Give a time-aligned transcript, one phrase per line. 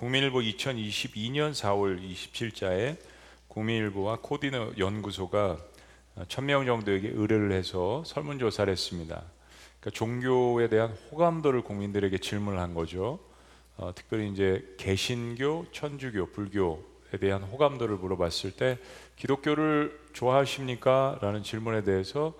[0.00, 2.96] 국민일보 2022년 4월 27자에
[3.48, 5.58] 국민일보와 코디너 연구소가
[6.20, 9.22] 1000명 정도에게 의뢰를 해서 설문조사를 했습니다.
[9.78, 13.18] 그러니까 종교에 대한 호감도를 국민들에게 질문을 한 거죠.
[13.76, 18.78] 어, 특별히 이제 개신교, 천주교, 불교에 대한 호감도를 물어봤을 때
[19.16, 21.18] 기독교를 좋아하십니까?
[21.20, 22.32] 라는 질문에 대해서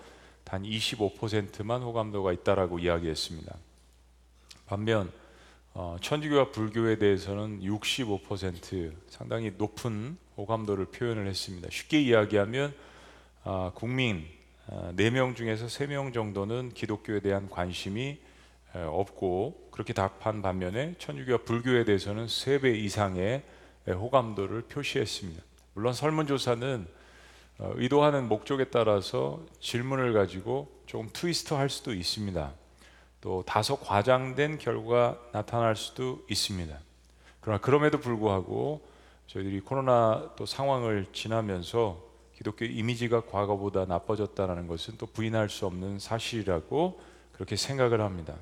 [0.44, 3.54] 단 25%만 호감도가 있다라고 이야기했습니다.
[4.64, 5.12] 반면
[5.72, 11.68] 어, 천주교와 불교에 대해서는 65% 상당히 높은 호감도를 표현을 했습니다.
[11.70, 12.74] 쉽게 이야기하면
[13.44, 14.26] 아, 국민
[14.66, 18.18] 아, 4명 중에서 3명 정도는 기독교에 대한 관심이
[18.74, 23.42] 에, 없고 그렇게 답한 반면에 천주교와 불교에 대해서는 3배 이상의
[23.86, 25.42] 에, 호감도를 표시했습니다.
[25.74, 26.86] 물론 설문조사는
[27.58, 32.59] 어, 의도하는 목적에 따라서 질문을 가지고 조금 트위스트 할 수도 있습니다.
[33.20, 36.78] 또 다소 과장된 결과가 나타날 수도 있습니다.
[37.40, 38.80] 그러나 그럼에도 불구하고
[39.26, 42.02] 저희들이 코로나 또 상황을 지나면서
[42.34, 47.00] 기독교 이미지가 과거보다 나빠졌다는 것은 또 부인할 수 없는 사실이라고
[47.32, 48.34] 그렇게 생각을 합니다.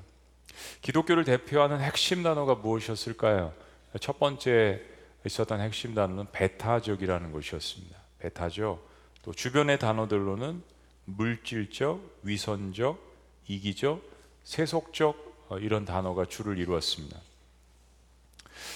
[0.81, 3.53] 기독교를 대표하는 핵심 단어가 무엇이었을까요?
[3.99, 4.81] 첫 번째
[5.25, 7.97] 있었던 핵심 단어는 배타적이라는 것이었습니다.
[8.19, 8.81] 배타죠.
[9.21, 10.63] 또 주변의 단어들로는
[11.05, 12.99] 물질적, 위선적,
[13.47, 14.01] 이기적,
[14.43, 17.17] 세속적 어, 이런 단어가 줄을 이루었습니다.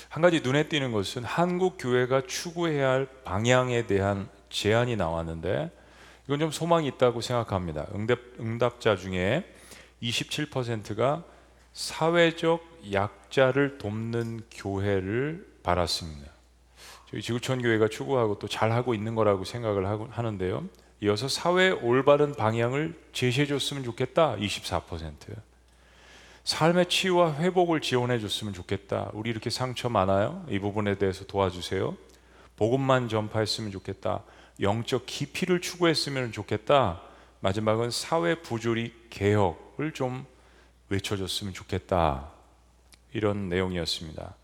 [0.10, 5.72] 한 가지 눈에 띄는 것은 한국 교회가 추구해야 할 방향에 대한 제안이 나왔는데
[6.26, 7.88] 이건 좀 소망이 있다고 생각합니다.
[7.94, 9.44] 응답, 응답자 중에
[10.02, 11.24] 27%가
[11.74, 16.32] 사회적 약자를 돕는 교회를 바랐습니다.
[17.10, 20.68] 저희 지구촌 교회가 추구하고 또 잘하고 있는 거라고 생각을 하는데요.
[21.02, 24.36] 이어서 사회 올바른 방향을 제시해 줬으면 좋겠다.
[24.38, 25.14] 24%.
[26.44, 29.12] 삶의 치유와 회복을 지원해 줬으면 좋겠다.
[29.14, 30.46] 우리 이렇게 상처 많아요.
[30.50, 31.96] 이 부분에 대해서 도와주세요.
[32.58, 34.24] 복음만 전파했으면 좋겠다.
[34.60, 37.02] 영적 깊이를 추구했으면 좋겠다.
[37.40, 40.26] 마지막은 사회 부조리 개혁을 좀
[40.90, 42.30] 외쳐줬으면 좋겠다.
[43.14, 44.36] 이런 내용이었습니다.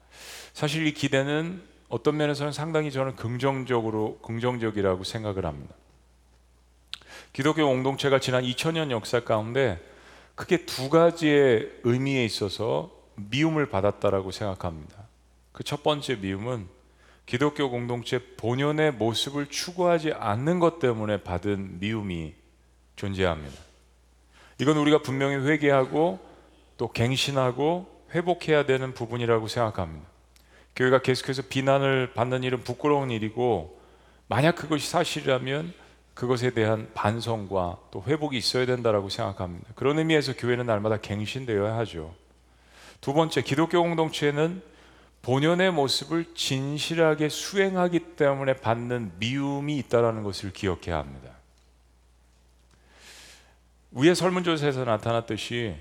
[0.54, 5.76] 사실 이 기대는 어떤 면에서는 상당히 저는 긍정적으로 긍정적이라고 생각을 합니다.
[7.34, 9.80] 기독교 공동체가 지난 2000년 역사 가운데
[10.40, 14.96] 크게 두 가지의 의미에 있어서 미움을 받았다라고 생각합니다.
[15.52, 16.66] 그 첫 번째 미움은
[17.26, 22.36] 기독교 공동체 본연의 모습을 추구하지 않는 것 때문에 받은 미움이
[22.96, 23.60] 존재합니다.
[24.62, 26.20] 이건 우리가 분명히 회개하고
[26.78, 30.08] 또 갱신하고 회복해야 되는 부분이라고 생각합니다.
[30.74, 33.78] 교회가 계속해서 비난을 받는 일은 부끄러운 일이고
[34.28, 35.74] 만약 그것이 사실이라면
[36.20, 39.70] 그것에 대한 반성과 또 회복이 있어야 된다라고 생각합니다.
[39.74, 42.14] 그런 의미에서 교회는 날마다 갱신되어야 하죠.
[43.00, 44.62] 두 번째, 기독교 공동체는
[45.22, 51.32] 본연의 모습을 진실하게 수행하기 때문에 받는 미움이 있다라는 것을 기억해야 합니다.
[53.92, 55.78] 위의 설문조사에서 나타났듯이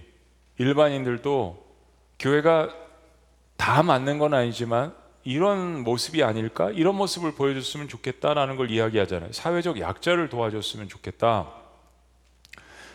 [0.58, 1.66] 일반인들도
[2.20, 2.72] 교회가
[3.56, 4.94] 다 맞는 건 아니지만
[5.28, 6.70] 이런 모습이 아닐까?
[6.70, 9.30] 이런 모습을 보여줬으면 좋겠다라는 걸 이야기하잖아요.
[9.32, 11.52] 사회적 약자를 도와줬으면 좋겠다.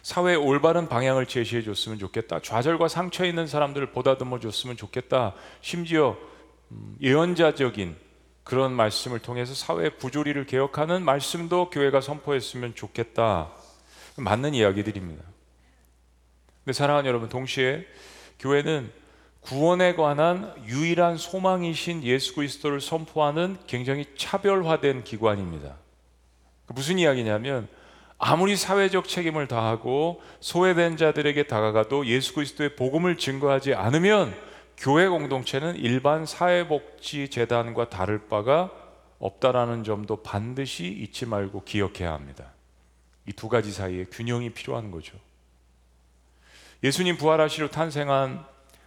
[0.02, 2.40] 사회의 올바른 방향을 제시해 줬으면 좋겠다.
[2.42, 5.36] 좌절과 상처 있는 사람들을 보다듬어 줬으면 좋겠다.
[5.62, 6.18] 심지어
[6.72, 7.96] 음, 예언자적인
[8.44, 13.52] 그런 말씀을 통해서 사회 부조리를 개혁하는 말씀도 교회가 선포했으면 좋겠다.
[14.18, 15.24] 맞는 이야기들입니다.
[16.64, 17.86] 근데 사랑하는 여러분, 동시에
[18.40, 19.03] 교회는
[19.44, 25.76] 구원에 관한 유일한 소망이신 예수 그리스도를 선포하는 굉장히 차별화된 기관입니다.
[26.66, 27.68] 그 무슨 이야기냐면
[28.18, 34.34] 아무리 사회적 책임을 다하고 소외된 자들에게 다가가도 예수 그리스도의 복음을 증거하지 않으면
[34.78, 38.72] 교회 공동체는 일반 사회복지 재단과 다를 바가
[39.20, 42.54] 없다라는 점도 반드시 잊지 말고 기억해야 합니다.
[43.28, 45.18] 이 두 가지 사이에 균형이 필요한 거죠.
[46.84, 48.46] 예수님 부활하시러 탄생한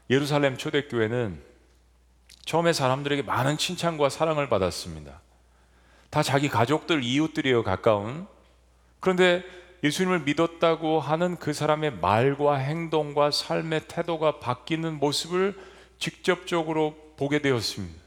[0.08, 1.42] 예루살렘 초대교회는
[2.44, 5.20] 처음에 사람들에게 많은 칭찬과 사랑을 받았습니다.
[6.10, 8.26] 다 자기 가족들, 이웃들이에요, 가까운.
[9.00, 9.42] 그런데
[9.82, 15.58] 예수님을 믿었다고 하는 그 사람의 말과 행동과 삶의 태도가 바뀌는 모습을
[15.98, 18.00] 직접적으로 보게 되었습니다.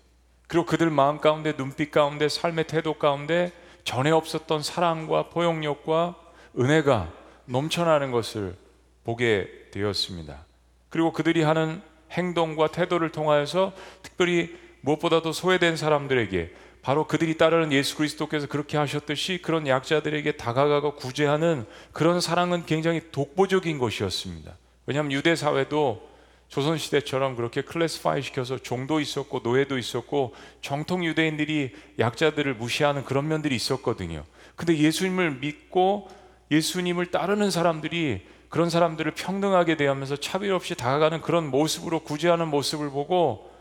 [0.48, 3.52] 그리고 그들 마음 가운데, 눈빛 가운데, 삶의 태도 가운데
[3.84, 6.16] 전에 없었던 사랑과 포용력과
[6.58, 7.12] 은혜가
[7.46, 8.56] 넘쳐나는 것을
[9.04, 10.46] 보게 되었습니다.
[10.90, 16.52] 그리고 그들이 하는 행동과 태도를 통하여서 특별히 무엇보다도 소외된 사람들에게
[16.82, 23.78] 바로 그들이 따르는 예수 그리스도께서 그렇게 하셨듯이 그런 약자들에게 다가가고 구제하는 그런 사랑은 굉장히 독보적인
[23.80, 24.58] 것이었습니다.
[24.86, 26.10] 왜냐하면 유대 사회도
[26.48, 33.56] 조선 시대처럼 그렇게 클래스파이 시켜서 종도 있었고 노예도 있었고 정통 유대인들이 약자들을 무시하는 그런 면들이
[33.56, 34.24] 있었거든요.
[34.56, 36.10] 근데 예수님을 믿고
[36.50, 43.52] 예수님을 따르는 사람들이 그런 사람들을 평등하게 대하면서 차별 없이 다가가는 그런 모습으로 구제하는 모습을 보고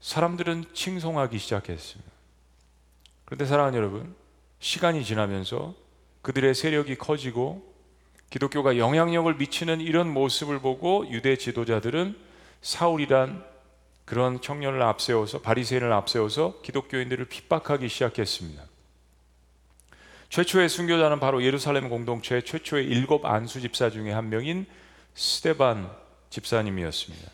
[0.00, 2.10] 사람들은 칭송하기 시작했습니다.
[3.24, 4.14] 그런데 사랑하는 여러분,
[4.58, 5.74] 시간이 지나면서
[6.22, 7.62] 그들의 세력이 커지고
[8.30, 12.16] 기독교가 영향력을 미치는 이런 모습을 보고 유대 지도자들은
[12.60, 13.44] 사울이란
[14.04, 18.67] 그런 청년을 앞세워서 바리새인을 앞세워서 기독교인들을 핍박하기 시작했습니다.
[20.28, 24.66] 최초의 순교자는 바로 예루살렘 공동체의 최초의 일곱 안수 집사 중에 한 명인
[25.14, 25.90] 스테반
[26.30, 27.30] 집사님이었습니다.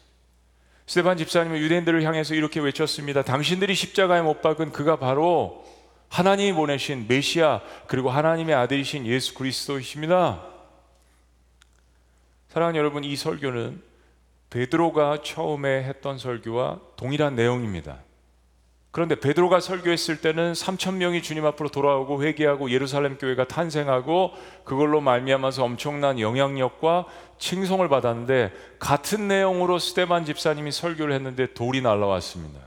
[0.86, 3.22] 스테반 집사님은 유대인들을 향해서 이렇게 외쳤습니다.
[3.22, 5.64] 당신들이 십자가에 못 박은 그가 바로
[6.08, 10.44] 하나님이 보내신 메시아 그리고 하나님의 아들이신 예수 그리스도이십니다.
[12.50, 13.82] 사랑하는 여러분, 이 설교는
[14.50, 18.03] 베드로가 처음에 했던 설교와 동일한 내용입니다.
[18.94, 24.30] 그런데 베드로가 설교했을 때는 3천 명이 주님 앞으로 돌아오고 회개하고 예루살렘 교회가 탄생하고
[24.62, 27.04] 그걸로 말미암아서 엄청난 영향력과
[27.40, 32.60] 칭송을 받았는데 같은 내용으로 스테반 집사님이 설교를 했는데 돌이 날라왔습니다.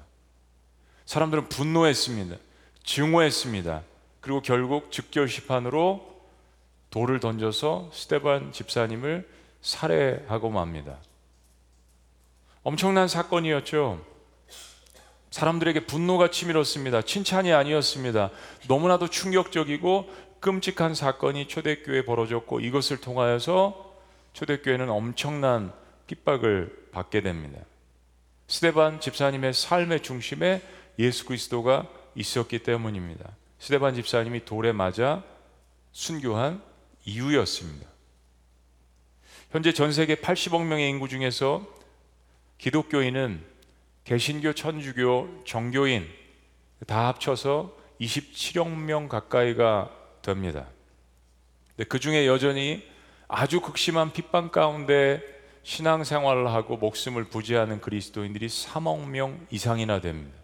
[1.06, 2.36] 사람들은 분노했습니다.
[2.84, 3.84] 증오했습니다.
[4.20, 6.14] 그리고 결국 즉결시판으로
[6.90, 9.26] 돌을 던져서 스테반 집사님을
[9.62, 10.98] 살해하고 맙니다.
[12.64, 14.17] 엄청난 사건이었죠.
[15.32, 17.02] 사람들에게 분노가 치밀었습니다.
[17.02, 18.32] 칭찬이 아니었습니다.
[18.68, 20.10] 너무나도 충격적이고
[20.40, 23.96] 끔찍한 사건이 초대교회에 벌어졌고 이것을 통하여서
[24.34, 25.74] 초대교회는 엄청난
[26.08, 27.60] 핍박을 받게 됩니다.
[28.48, 30.62] 스테반 집사님의 삶의 중심에
[31.00, 33.30] 예수 그리스도가 있었기 때문입니다.
[33.60, 35.24] 스테반 집사님이 돌에 맞아
[35.92, 36.62] 순교한
[37.06, 37.88] 이유였습니다.
[39.52, 41.66] 현재 전 세계 80억 명의 인구 중에서
[42.58, 43.44] 기독교인은
[44.08, 46.08] 개신교, 천주교, 정교인
[46.88, 50.66] 다 합쳐서 27억 명 가까이가 됩니다.
[51.90, 52.88] 그 중에 여전히
[53.28, 55.22] 아주 극심한 핍박 가운데
[55.64, 60.38] 신앙생활을 하고 목숨을 부지하는 그리스도인들이 3억 명 이상이나 됩니다.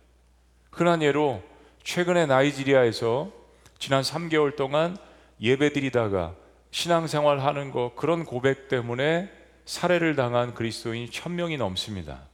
[0.69, 1.41] 흔한 예로
[1.83, 3.31] 최근에 나이지리아에서
[3.79, 4.97] 지난 3개월 동안
[5.39, 6.35] 예배드리다가
[6.71, 9.31] 신앙생활 하는 거 그런 고백 때문에
[9.63, 12.32] 살해를 당한 그리스도인이 1000명이 넘습니다.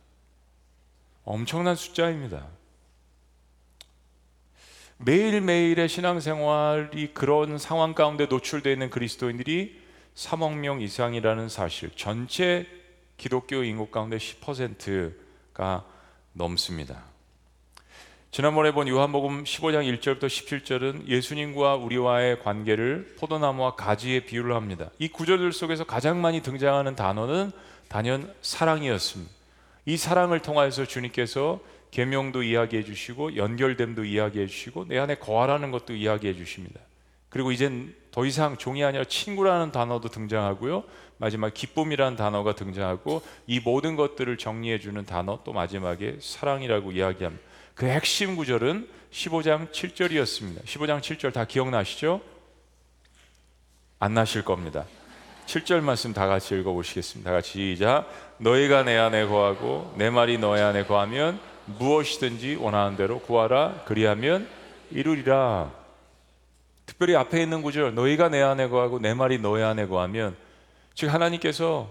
[1.30, 2.48] 엄청난 숫자입니다.
[4.98, 9.80] 매일매일의 신앙생활이 그런 상황 가운데 노출되어 있는 그리스도인들이
[10.16, 12.66] 3억 명 이상이라는 사실, 전체
[13.18, 15.86] 기독교 인구 가운데 10%가
[16.34, 17.04] 넘습니다.
[18.32, 24.90] 지난번에 본 요한복음 15장 1절부터 17절은 예수님과 우리와의 관계를 포도나무와 가지에 비유를 합니다.
[24.98, 27.52] 이 구절들 속에서 가장 많이 등장하는 단어는
[27.88, 29.39] 단연 사랑이었습니다.
[29.90, 31.60] 이 사랑을 통하여서 주님께서
[31.90, 36.80] 계명도 이야기해 주시고 연결됨도 이야기해 주시고 내 안에 거하라는 것도 이야기해 주십니다.
[37.30, 40.84] 그리고 이젠 더 이상 종이 아니라 친구라는 단어도 등장하고요.
[41.18, 47.44] 마지막 기쁨이라는 단어가 등장하고 이 모든 것들을 정리해 주는 단어 또 마지막에 사랑이라고 이야기합니다.
[47.74, 50.66] 그 핵심 구절은 15장 7절이었습니다.
[50.66, 52.22] 15장 7절 다 기억나시죠?
[53.98, 54.86] 안 나실 겁니다.
[55.50, 57.32] 7절 말씀 다 같이 읽어 보시겠습니다.
[57.32, 58.06] 다 같이 시작.
[58.38, 64.48] 너희가 내 안에 거하고 내 말이 너희 안에 거하면 무엇이든지 원하는 대로 구하라 그리하면
[64.92, 65.72] 이루리라.
[66.86, 70.38] 특별히 앞에 있는 구절 너희가 내 안에 거하고 내 말이 너희 안에 거하면
[70.94, 71.90] 즉 하나님께서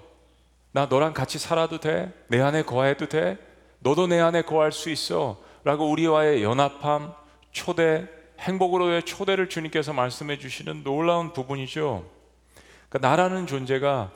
[0.70, 2.12] 나 너랑 같이 살아도 돼?
[2.28, 3.38] 내 안에 거해도 돼?
[3.80, 5.36] 너도 내 안에 거할 수 있어.
[5.64, 7.12] 라고 우리와의 연합함,
[7.50, 8.06] 초대,
[8.38, 12.17] 행복으로의 초대를 주님께서 말씀해 주시는 놀라운 부분이죠.
[12.88, 14.10] 그러니까 나라는 존재가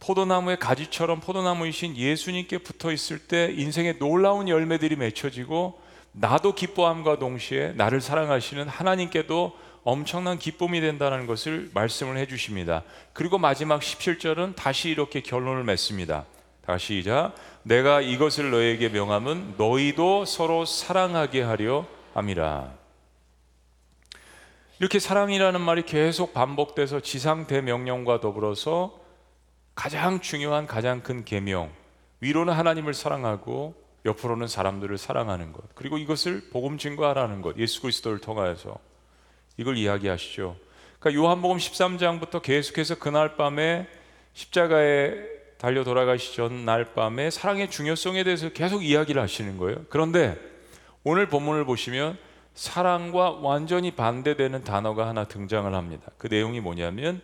[0.00, 5.80] 포도나무의 가지처럼 포도나무이신 예수님께 붙어 있을 때 인생의 놀라운 열매들이 맺혀지고
[6.12, 12.82] 나도 기뻐함과 동시에 나를 사랑하시는 하나님께도 엄청난 기쁨이 된다는 것을 말씀을 해 주십니다.
[13.12, 16.24] 그리고 마지막 17절은 다시 이렇게 결론을 맺습니다.
[16.64, 17.34] 다시 시작.
[17.62, 22.85] 내가 이것을 너에게 명함은 너희도 서로 사랑하게 하려 함이라.
[24.78, 29.00] 이렇게 사랑이라는 말이 계속 반복돼서 지상 대명령과 더불어서
[29.74, 31.72] 가장 중요한 가장 큰 계명
[32.20, 38.78] 위로는 하나님을 사랑하고 옆으로는 사람들을 사랑하는 것 그리고 이것을 복음 증거하라는 것 예수 그리스도를 통하여서
[39.56, 40.56] 이걸 이야기하시죠.
[41.00, 43.86] 그러니까 요한복음 13장부터 계속해서 그날 밤에
[44.34, 45.14] 십자가에
[45.56, 49.86] 달려 돌아가시 전날 밤에 사랑의 중요성에 대해서 계속 이야기를 하시는 거예요.
[49.88, 50.38] 그런데
[51.02, 52.18] 오늘 본문을 보시면
[52.56, 56.10] 사랑과 완전히 반대되는 단어가 하나 등장을 합니다.
[56.16, 57.20] 그 내용이 뭐냐면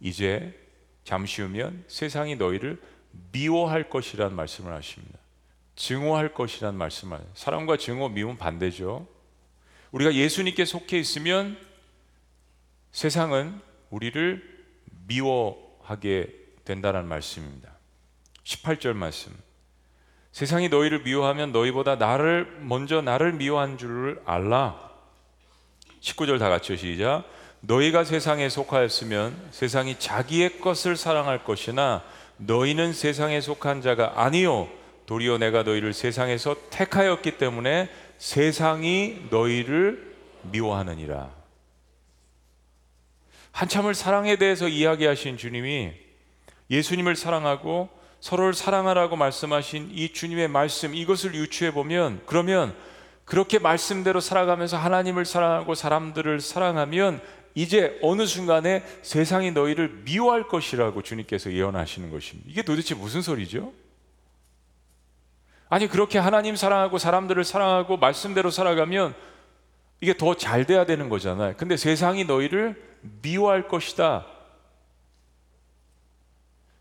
[0.00, 0.58] 이제
[1.04, 2.82] 잠시 후면 세상이 너희를
[3.30, 5.18] 미워할 것이란 말씀을 하십니다.
[5.76, 9.06] 증오할 것이란 말씀을 사랑과 증오, 미움 반대죠.
[9.92, 11.56] 우리가 예수님께 속해 있으면
[12.90, 13.60] 세상은
[13.90, 14.66] 우리를
[15.06, 16.34] 미워하게
[16.64, 17.72] 된다는 말씀입니다.
[18.42, 19.32] 18절 말씀.
[20.32, 24.90] 세상이 너희를 미워하면 너희보다 나를 먼저 나를 미워한 줄을 알라.
[26.00, 27.24] 19절 다 같이 시작.
[27.60, 32.02] 너희가 세상에 속하였으면 세상이 자기의 것을 사랑할 것이나
[32.38, 34.68] 너희는 세상에 속한 자가 아니요
[35.06, 40.16] 도리어 내가 너희를 세상에서 택하였기 때문에 세상이 너희를
[40.50, 41.30] 미워하느니라.
[43.52, 45.92] 한참을 사랑에 대해서 이야기하신 주님이
[46.70, 47.90] 예수님을 사랑하고
[48.22, 52.72] 서로를 사랑하라고 말씀하신 이 주님의 말씀 이것을 유추해 보면 그러면
[53.24, 57.20] 그렇게 말씀대로 살아가면서 하나님을 사랑하고 사람들을 사랑하면
[57.56, 62.48] 이제 어느 순간에 세상이 너희를 미워할 것이라고 주님께서 예언하시는 것입니다.
[62.48, 63.72] 이게 도대체 무슨 소리죠?
[65.68, 69.16] 아니 그렇게 하나님 사랑하고 사람들을 사랑하고 말씀대로 살아가면
[70.00, 71.54] 이게 더 잘 돼야 되는 거잖아요.
[71.56, 72.80] 근데 세상이 너희를
[73.20, 74.26] 미워할 것이다.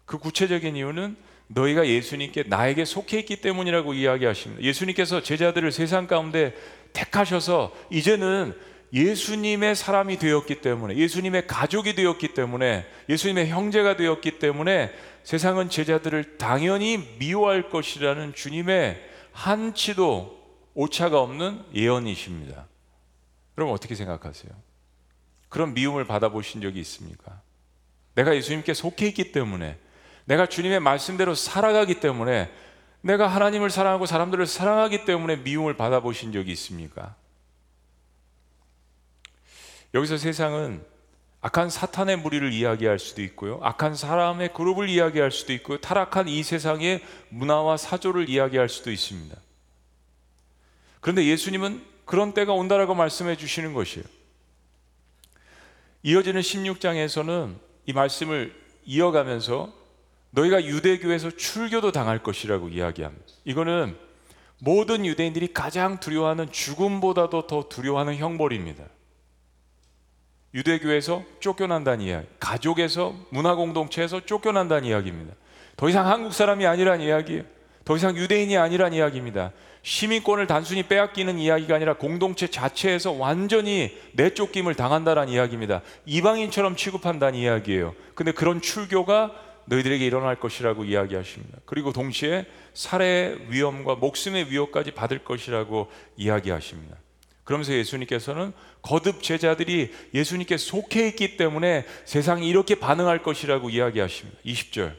[0.05, 4.63] 그 구체적인 이유는 너희가 예수님께 나에게 속해 있기 때문이라고 이야기하십니다.
[4.63, 6.55] 예수님께서 제자들을 세상 가운데
[6.93, 8.53] 택하셔서 이제는
[8.93, 14.91] 예수님의 사람이 되었기 때문에 예수님의 가족이 되었기 때문에 예수님의 형제가 되었기 때문에
[15.23, 20.41] 세상은 제자들을 당연히 미워할 것이라는 주님의 한치도
[20.73, 22.67] 오차가 없는 예언이십니다.
[23.55, 24.51] 그럼 어떻게 생각하세요?
[25.47, 27.41] 그런 미움을 받아보신 적이 있습니까?
[28.15, 29.77] 내가 예수님께 속해 있기 때문에
[30.25, 32.51] 내가 주님의 말씀대로 살아가기 때문에
[33.01, 37.15] 내가 하나님을 사랑하고 사람들을 사랑하기 때문에 미움을 받아보신 적이 있습니까?
[39.93, 40.85] 여기서 세상은
[41.41, 43.59] 악한 사탄의 무리를 이야기할 수도 있고요.
[43.63, 45.79] 악한 사람의 그룹을 이야기할 수도 있고요.
[45.79, 49.35] 타락한 이 세상의 문화와 사조를 이야기할 수도 있습니다.
[50.99, 54.05] 그런데 예수님은 그런 때가 온다라고 말씀해 주시는 것이에요.
[56.03, 57.55] 이어지는 16장에서는
[57.87, 59.80] 이 말씀을 이어가면서
[60.31, 63.25] 너희가 유대교에서 출교도 당할 것이라고 이야기합니다.
[63.45, 63.95] 이거는
[64.59, 68.83] 모든 유대인들이 가장 두려워하는 죽음보다도 더 두려워하는 형벌입니다.
[70.53, 75.33] 유대교에서 쫓겨난다는 이야기, 가족에서 문화 공동체에서 쫓겨난다는 이야기입니다.
[75.77, 77.43] 더 이상 한국 사람이 아니란 이야기예요.
[77.85, 79.51] 더 이상 유대인이 아니란 이야기입니다.
[79.83, 85.81] 시민권을 단순히 빼앗기는 이야기가 아니라 공동체 자체에서 완전히 내쫓김을 당한다는 이야기입니다.
[86.05, 87.95] 이방인처럼 취급한다는 이야기예요.
[88.13, 89.31] 근데 그런 출교가
[89.71, 91.59] 너희들에게 일어날 것이라고 이야기하십니다.
[91.65, 96.97] 그리고 동시에 살해의 위험과 목숨의 위협까지 받을 것이라고 이야기하십니다.
[97.45, 98.51] 그러면서 예수님께서는
[98.81, 104.37] 거듭 제자들이 예수님께 속해 있기 때문에 세상이 이렇게 반응할 것이라고 이야기하십니다.
[104.45, 104.93] 20절.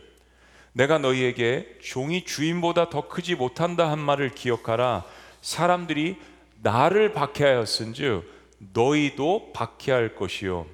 [0.73, 5.05] 내가 너희에게 종이 주인보다 더 크지 못한다 한 말을 기억하라.
[5.43, 6.17] 사람들이
[6.63, 8.25] 나를 박해하였은즉
[8.73, 10.67] 너희도 박해할 것이요.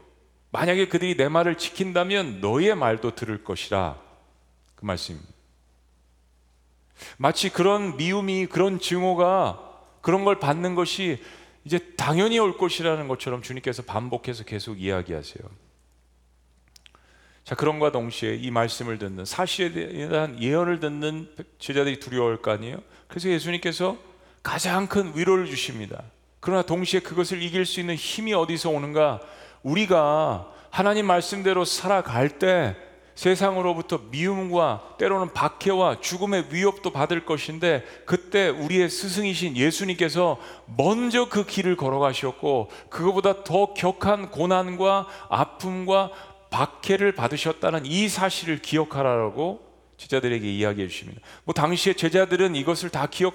[0.58, 3.96] 만약에 그들이 내 말을 지킨다면 너희의 말도 들을 것이라.
[4.74, 5.32] 그 말씀입니다.
[7.16, 9.60] 마치 그런 미움이 그런 증오가
[10.00, 11.22] 그런 걸 받는 것이
[11.62, 15.48] 이제 당연히 올 것이라는 것처럼 주님께서 반복해서 계속 이야기하세요.
[17.44, 22.78] 자, 그런과 동시에 이 말씀을 듣는 사실에 대한 예언을 듣는 제자들이 두려워할 거 아니에요?
[23.06, 23.96] 그래서 예수님께서
[24.42, 26.02] 가장 큰 위로를 주십니다.
[26.40, 29.20] 그러나 동시에 그것을 이길 수 있는 힘이 어디서 오는가?
[29.62, 32.76] 우리가 하나님 말씀대로 살아갈 때
[33.18, 40.38] 세상으로부터 미움과 때로는 박해와 죽음의 위협도 받을 것인데 그때 우리의 스승이신 예수님께서
[40.76, 46.12] 먼저 그 길을 걸어가셨고 그거보다 더 격한 고난과 아픔과
[46.50, 51.20] 박해를 받으셨다는 이 사실을 기억하라고 제자들에게 이야기해 주십니다.
[51.42, 53.34] 뭐 당시에 제자들은 이것을 다 기억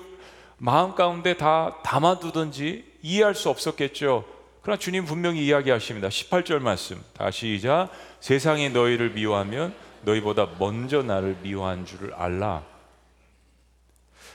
[0.58, 4.24] 마음 가운데 다 담아두든지 이해할 수 없었겠죠.
[4.64, 6.08] 그러나 주님 분명히 이야기하십니다.
[6.08, 7.04] 18절 말씀.
[7.14, 7.90] 다시 이자
[8.22, 12.64] 세상이 너희를 미워하면 너희보다 먼저 나를 미워한 줄을 알라.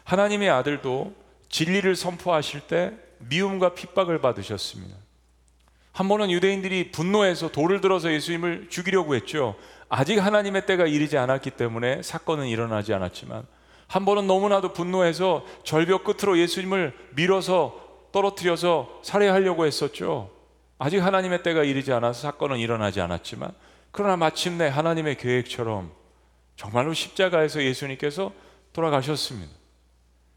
[0.05, 1.15] 하나님의 아들도
[1.49, 4.95] 진리를 선포하실 때 미움과 핍박을 받으셨습니다.
[5.93, 9.57] 한 번은 유대인들이 분노해서 돌을 들어서 예수님을 죽이려고 했죠.
[9.89, 13.47] 아직 하나님의 때가 이르지 않았기 때문에 사건은 일어나지 않았지만
[13.87, 20.31] 한 번은 너무나도 분노해서 절벽 끝으로 예수님을 밀어서 떨어뜨려서 살해하려고 했었죠.
[20.79, 23.53] 아직 하나님의 때가 이르지 않아서 사건은 일어나지 않았지만
[23.91, 25.91] 그러나 마침내 하나님의 계획처럼
[26.57, 28.33] 정말로 십자가에서 예수님께서
[28.73, 29.53] 돌아가셨습니다.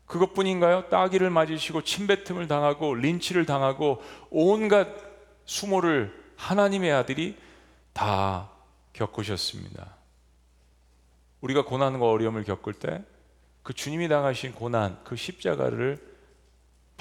[0.06, 0.90] 그것뿐인가요?
[0.90, 4.88] 따기를 맞으시고 침뱉음을 당하고 린치를 당하고 온갖
[5.46, 7.38] 수모를 하나님의 아들이
[7.94, 8.50] 다
[8.94, 9.96] 겪으셨습니다.
[11.42, 13.04] 우리가 고난과 어려움을 겪을 때
[13.64, 16.00] 그 주님이 당하신 고난, 그 십자가를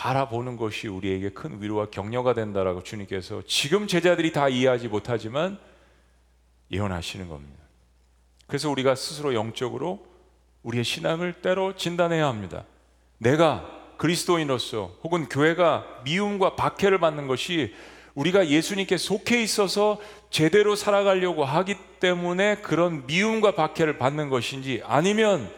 [0.00, 5.58] 바라보는 것이 우리에게 큰 위로와 격려가 된다라고 주님께서 지금 제자들이 다 이해하지 못하지만
[6.72, 7.60] 예언하시는 겁니다.
[8.46, 10.06] 그래서 우리가 스스로 영적으로
[10.62, 12.64] 우리의 신앙을 때로 진단해야 합니다.
[13.18, 17.74] 내가 그리스도인으로서 혹은 교회가 미움과 박해를 받는 것이
[18.14, 25.52] 우리가 예수님께 속해 있어서 제대로 살아가려고 하기 때문에 그런 미움과 박해를 받는 것인지 아니면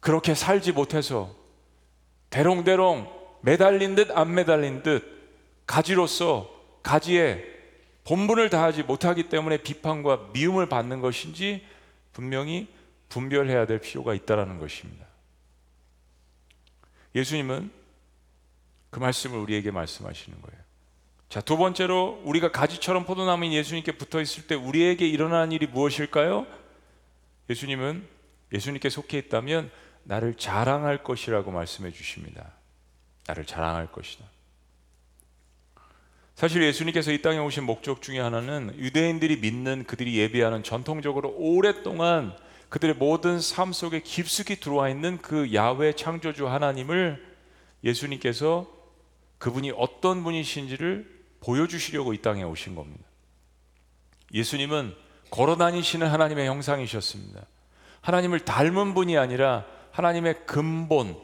[0.00, 1.45] 그렇게 살지 못해서
[2.30, 5.04] 대롱대롱 매달린 듯 안 매달린 듯
[5.66, 6.50] 가지로서
[6.82, 7.44] 가지에
[8.04, 11.66] 본분을 다하지 못하기 때문에 비판과 미움을 받는 것인지
[12.12, 12.68] 분명히
[13.08, 15.06] 분별해야 될 필요가 있다라는 것입니다.
[17.14, 17.70] 예수님은
[18.90, 20.60] 그 말씀을 우리에게 말씀하시는 거예요.
[21.28, 26.46] 자, 두 번째로 우리가 가지처럼 포도나무인 예수님께 붙어 있을 때 우리에게 일어나는 일이 무엇일까요?
[27.50, 28.06] 예수님은
[28.52, 29.70] 예수님께 속해 있다면
[30.06, 32.52] 나를 자랑할 것이라고 말씀해 주십니다.
[33.26, 34.24] 나를 자랑할 것이다.
[36.34, 42.36] 사실 예수님께서 이 땅에 오신 목적 중에 하나는 유대인들이 믿는 그들이 예배하는 전통적으로 오랫동안
[42.68, 47.24] 그들의 모든 삶 속에 깊숙이 들어와 있는 그 야외 창조주 하나님을
[47.82, 48.66] 예수님께서
[49.38, 53.04] 그분이 어떤 분이신지를 보여주시려고 이 땅에 오신 겁니다.
[54.34, 54.94] 예수님은
[55.30, 57.46] 걸어 다니시는 하나님의 형상이셨습니다.
[58.02, 59.64] 하나님을 닮은 분이 아니라
[59.96, 61.16] 하나님의 근본,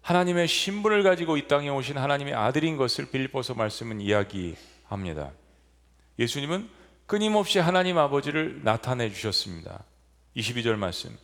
[0.00, 5.32] 하나님의 신분을 가지고 이 땅에 오신 하나님의 아들인 것을 빌립보서 말씀은 이야기합니다.
[6.18, 6.70] 예수님은
[7.06, 9.84] 끊임없이 하나님 아버지를 나타내 주셨습니다.
[10.36, 11.14] 22절 말씀.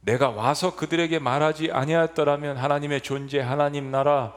[0.00, 4.34] 내가 와서 그들에게 말하지 아니하였더라면 하나님의 존재 하나님 나라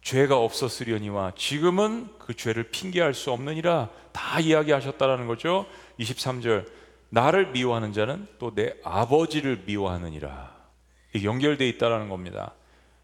[0.00, 5.66] 죄가 없었으려니와 지금은 그 죄를 핑계할 수 없느니라 다 이야기하셨다라는 거죠.
[5.98, 6.66] 23절
[7.10, 10.59] 나를 미워하는 자는 또 내 아버지를 미워하느니라.
[11.14, 12.52] 연결돼 있다라는 겁니다.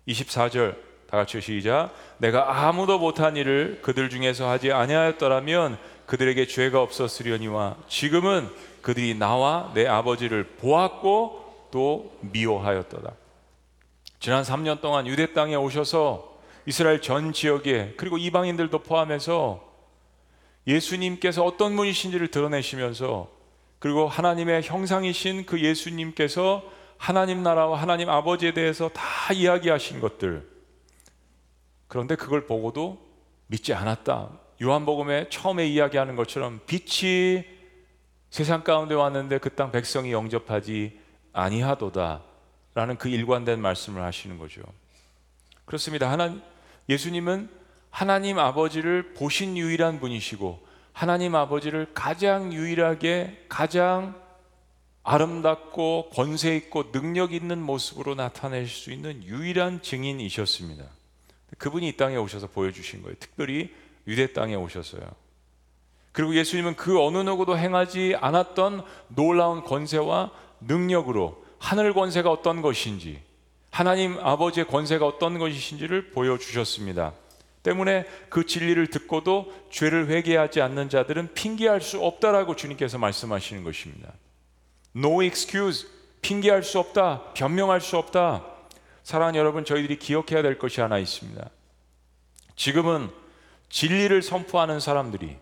[0.08, 0.76] 24절
[1.10, 1.94] 다 같이 시작.
[2.18, 8.48] 내가 아무도 못한 일을 그들 중에서 하지 아니하였더라면 그들에게 죄가 없었으려니와 지금은
[8.82, 13.12] 그들이 나와 내 아버지를 보았고 또 미워하였도다.
[14.20, 19.64] 지난 3년 동안 유대 땅에 오셔서 이스라엘 전 지역에 그리고 이방인들도 포함해서
[20.66, 23.28] 예수님께서 어떤 분이신지를 드러내시면서
[23.78, 26.64] 그리고 하나님의 형상이신 그 예수님께서
[26.98, 30.48] 하나님 나라와 하나님 아버지에 대해서 다 이야기하신 것들
[31.88, 32.98] 그런데 그걸 보고도
[33.46, 34.30] 믿지 않았다.
[34.62, 37.44] 요한복음에 처음에 이야기하는 것처럼 빛이
[38.30, 40.98] 세상 가운데 왔는데 그 땅 백성이 영접하지
[41.32, 42.22] 아니하도다
[42.74, 44.62] 라는 그 일관된 말씀을 하시는 거죠.
[45.64, 46.10] 그렇습니다.
[46.10, 46.42] 하나님
[46.88, 47.48] 예수님은
[47.90, 54.20] 하나님 아버지를 보신 유일한 분이시고 하나님 아버지를 가장 유일하게 가장
[55.06, 60.84] 아름답고 권세 있고 능력 있는 모습으로 나타낼 수 있는 유일한 증인이셨습니다.
[61.58, 63.14] 그분이 이 땅에 오셔서 보여주신 거예요.
[63.20, 63.72] 특별히
[64.08, 65.02] 유대 땅에 오셨어요.
[66.10, 73.22] 그리고 예수님은 그 어느 누구도 행하지 않았던 놀라운 권세와 능력으로 하늘 권세가 어떤 것인지
[73.70, 77.12] 하나님 아버지의 권세가 어떤 것이신지를 보여주셨습니다.
[77.62, 84.12] 때문에 그 진리를 듣고도 죄를 회개하지 않는 자들은 핑계할 수 없다라고 주님께서 말씀하시는 것입니다.
[84.96, 85.86] No excuse,
[86.22, 88.44] 핑계할 수 없다, 변명할 수 없다.
[89.02, 91.48] 사랑하는 여러분, 저희들이 기억해야 될 것이 하나 있습니다.
[92.56, 93.10] 지금은
[93.68, 95.36] 진리를 선포하는 사람들이,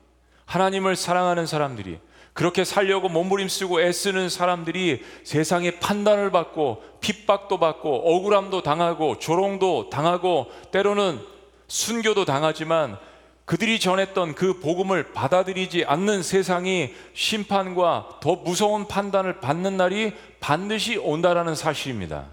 [0.47, 2.01] 하나님을 사랑하는 사람들이,
[2.33, 11.21] 그렇게 살려고 몸부림쓰고 애쓰는 사람들이 세상의 판단을 받고 핍박도 받고 억울함도 당하고 조롱도 당하고 때로는
[11.69, 12.99] 순교도 당하지만
[13.45, 21.55] 그들이 전했던 그 복음을 받아들이지 않는 세상이 심판과 더 무서운 판단을 받는 날이 반드시 온다라는
[21.55, 22.27] 사실입니다.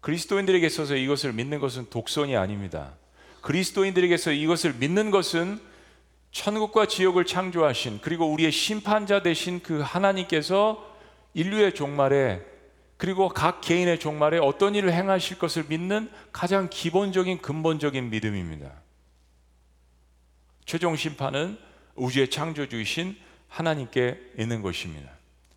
[0.00, 2.94] 그리스도인들에게 있어서 이것을 믿는 것은 독선이 아닙니다.
[3.42, 5.60] 그리스도인들에게서 이것을 믿는 것은
[6.32, 10.84] 천국과 지옥을 창조하신 그리고 우리의 심판자 되신 그 하나님께서
[11.34, 12.40] 인류의 종말에
[12.96, 18.72] 그리고 각 개인의 종말에 어떤 일을 행하실 것을 믿는 가장 기본적인 근본적인 믿음입니다.
[20.70, 21.58] 최종 심판은
[21.96, 23.16] 우주의 창조주이신
[23.48, 25.10] 하나님께 있는 것입니다.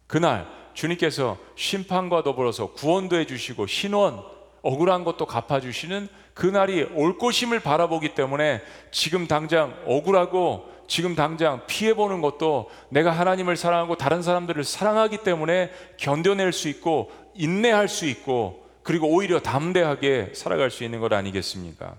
[0.07, 4.23] 그날 주님께서 심판과 더불어서 구원도 해주시고 신원,
[4.63, 12.71] 억울한 것도 갚아주시는 그날이 올 것임을 바라보기 때문에 지금 당장 억울하고 지금 당장 피해보는 것도
[12.89, 19.39] 내가 하나님을 사랑하고 다른 사람들을 사랑하기 때문에 견뎌낼 수 있고 인내할 수 있고 그리고 오히려
[19.39, 21.97] 담대하게 살아갈 수 있는 것 아니겠습니까?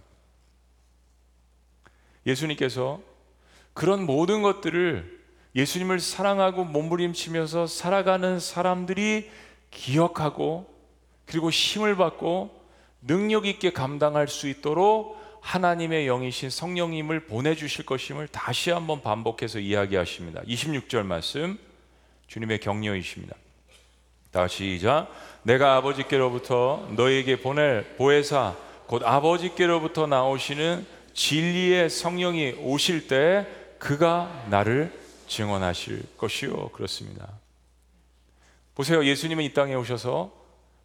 [2.26, 3.00] 예수님께서
[3.72, 5.22] 그런 모든 것들을
[5.54, 9.30] 예수님을 사랑하고 몸부림치면서 살아가는 사람들이
[9.70, 10.72] 기억하고
[11.26, 12.64] 그리고 힘을 받고
[13.02, 20.40] 능력 있게 감당할 수 있도록 하나님의 영이신 성령님을 보내주실 것임을 다시 한번 반복해서 이야기하십니다.
[20.42, 21.58] 26절 말씀
[22.28, 23.36] 주님의 격려이십니다.
[24.30, 25.06] 다시 이자
[25.42, 28.56] 내가 아버지께로부터 너에게 보낼 보혜사
[28.86, 33.46] 곧 아버지께로부터 나오시는 진리의 성령이 오실 때
[33.78, 34.92] 그가 나를
[35.26, 37.28] 증언하실 것이요 그렇습니다.
[38.74, 39.04] 보세요.
[39.04, 40.32] 예수님은 이 땅에 오셔서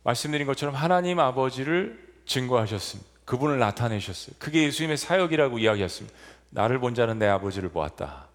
[0.03, 3.09] 말씀드린 것처럼 하나님 아버지를 증거하셨습니다.
[3.25, 4.35] 그분을 나타내셨어요.
[4.39, 6.15] 그게 예수님의 사역이라고 이야기했습니다.
[6.51, 8.27] 나를 본 자는 내 아버지를 보았다.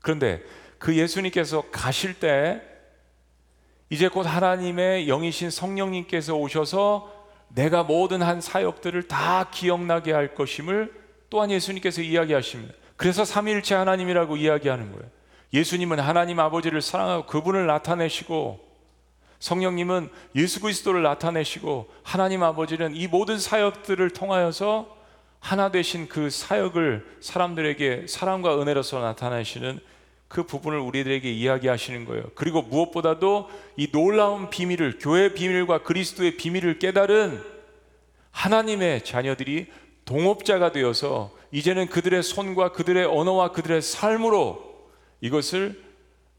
[0.00, 0.42] 그런데
[0.78, 2.62] 그 예수님께서 가실 때
[3.90, 7.12] 이제 곧 하나님의 영이신 성령님께서 오셔서
[7.48, 11.05] 내가 모든 한 사역들을 다 기억나게 할 것임을
[11.36, 12.72] 또한 예수님께서 이야기하십니다.
[12.96, 15.06] 그래서 삼위일체 하나님이라고 이야기하는 거예요.
[15.52, 18.58] 예수님은 하나님 아버지를 사랑하고 그분을 나타내시고
[19.38, 24.96] 성령님은 예수 그리스도를 나타내시고 하나님 아버지는 이 모든 사역들을 통하여서
[25.38, 29.78] 하나 되신 그 사역을 사람들에게 사랑과 은혜로서 나타내시는
[30.28, 32.24] 그 부분을 우리들에게 이야기하시는 거예요.
[32.34, 37.44] 그리고 무엇보다도 이 놀라운 비밀을 교회의 비밀과 그리스도의 비밀을 깨달은
[38.30, 39.66] 하나님의 자녀들이
[40.06, 44.64] 동업자가 되어서 이제는 그들의 손과 그들의 언어와 그들의 삶으로
[45.20, 45.82] 이것을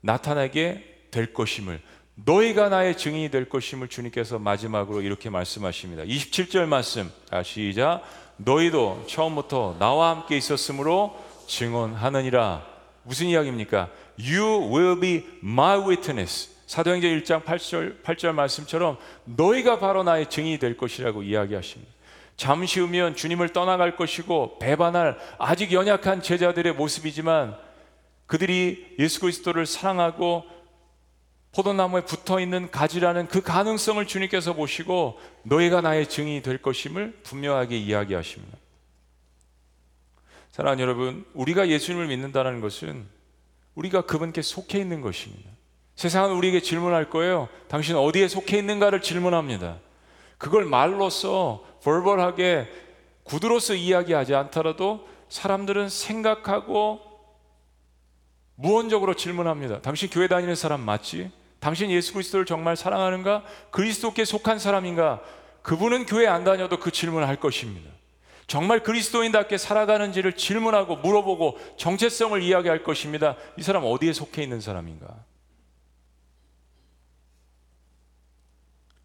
[0.02, 1.80] 나타나게 될 것임을
[2.16, 6.04] 너희가 나의 증인이 될 것임을 주님께서 마지막으로 이렇게 말씀하십니다.
[6.04, 7.12] 27절 말씀.
[7.30, 8.02] 아, 시작.
[8.38, 11.16] 너희도 처음부터 나와 함께 있었으므로
[11.48, 12.66] 증언하느니라.
[13.04, 13.90] 무슨 이야기입니까?
[14.20, 16.56] You will be my witness.
[16.66, 21.97] 사도행전 1장 8절, 8절 말씀처럼 너희가 바로 나의 증인이 될 것이라고 이야기하십니다.
[22.38, 27.58] 잠시 후면 주님을 떠나갈 것이고 배반할 아직 연약한 제자들의 모습이지만
[28.28, 30.46] 그들이 예수 그리스도를 사랑하고
[31.56, 38.58] 포도나무에 붙어 있는 가지라는 그 가능성을 주님께서 보시고 너희가 나의 증인이 될 것임을 분명하게 이야기하십니다.
[40.52, 43.06] 사랑하는 여러분, 우리가 예수님을 믿는다는 것은
[43.74, 45.50] 우리가 그분께 속해 있는 것입니다.
[45.96, 47.50] 세상은 우리에게 질문할 거예요.
[47.68, 49.78] 당신 어디에 속해 있는가를 질문합니다.
[50.38, 52.68] 그걸 말로써 벌벌하게
[53.24, 57.00] 구두로서 이야기하지 않더라도 사람들은 생각하고
[58.56, 59.82] 무언적으로 질문합니다.
[59.82, 61.32] 당신 교회 다니는 사람 맞지?
[61.60, 63.46] 당신 예수 그리스도를 정말 사랑하는가?
[63.72, 65.22] 그리스도께 속한 사람인가?
[65.62, 67.90] 그분은 교회 안 다녀도 그 질문을 할 것입니다.
[68.48, 73.38] 정말 그리스도인답게 살아가는지를 질문하고 물어보고 정체성을 이야기할 것입니다.
[73.58, 75.24] 이 사람 어디에 속해 있는 사람인가?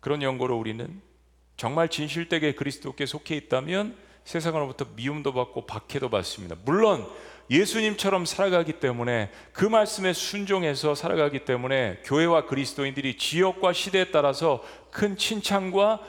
[0.00, 1.11] 그런 연고로 우리는
[1.56, 6.56] 정말 진실되게 그리스도께 속해 있다면 세상으로부터 미움도 받고 박해도 받습니다.
[6.64, 7.06] 물론
[7.50, 16.00] 예수님처럼 살아가기 때문에 그 말씀에 순종해서 살아가기 때문에 교회와 그리스도인들이 지역과 시대에 따라서 큰 칭찬과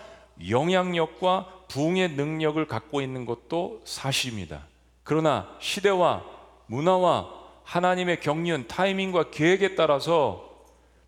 [0.50, 4.68] 영향력과 부흥의 능력을 갖고 있는 것도 사실입니다.
[5.04, 6.24] 그러나 시대와
[6.68, 7.30] 문화와
[7.64, 10.50] 하나님의 경륜, 타이밍과 계획에 따라서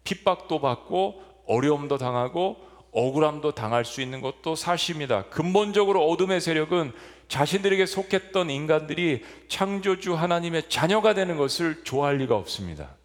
[0.03, 2.57] 핍박도 받고 어려움도 당하고
[2.95, 5.25] 억울함도 당할 수 있는 것도 사실입니다.
[5.25, 6.93] 근본적으로 어둠의 세력은
[7.27, 12.95] 자신들에게 속했던 인간들이 창조주 하나님의 자녀가 되는 것을 좋아할 리가 없습니다.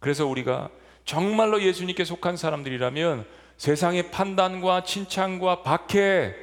[0.00, 0.68] 그래서 우리가
[1.04, 3.24] 정말로 예수님께 속한 사람들이라면
[3.56, 6.34] 세상의 판단과 칭찬과 박해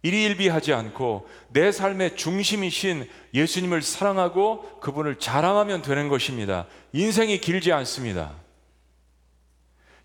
[0.00, 6.66] 일희일비하지 않고 내 삶의 중심이신 예수님을 사랑하고 그분을 자랑하면 되는 것입니다.
[6.94, 8.41] 인생이 길지 않습니다.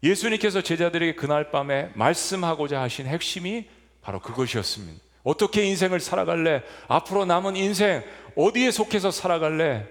[0.04, 3.68] 예수님께서 제자들에게 그날 밤에 말씀하고자 하신 핵심이
[4.02, 5.02] 바로 그것이었습니다.
[5.24, 6.64] 어떻게 인생을 살아갈래?
[6.88, 8.04] 앞으로 남은 인생
[8.36, 9.88] 어디에 속해서 살아갈래?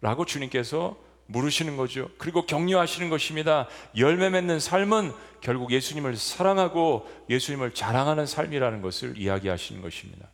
[0.00, 2.10] 라고 주님께서 물으시는 거죠.
[2.18, 3.68] 그리고 격려하시는 것입니다.
[3.96, 10.28] 열매 맺는 삶은 결국 예수님을 사랑하고 예수님을 자랑하는 삶이라는 것을 이야기하시는 것입니다.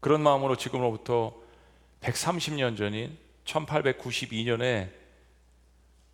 [0.00, 1.34] 그런 마음으로 지금으로부터
[2.00, 4.90] 130년 전인 1892년에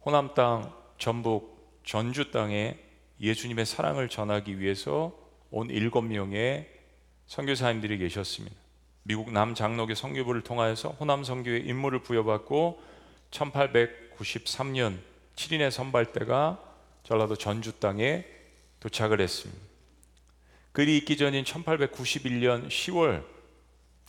[0.05, 2.78] 호남 땅 전북 전주 땅에
[3.20, 5.16] 예수님의 사랑을 전하기 위해서
[5.50, 6.68] 온 일곱 명의
[7.26, 8.56] 선교사님들이 계셨습니다.
[9.02, 12.82] 미국 남장로교 선교부를 통하여서 호남 선교에 임무를 부여받고
[13.30, 14.98] 1893년
[15.37, 16.61] 7인의 선발대가
[17.04, 18.24] 전라도 전주 땅에
[18.80, 19.61] 도착을 했습니다.
[20.72, 23.24] 그리 있기 전인 1891년 10월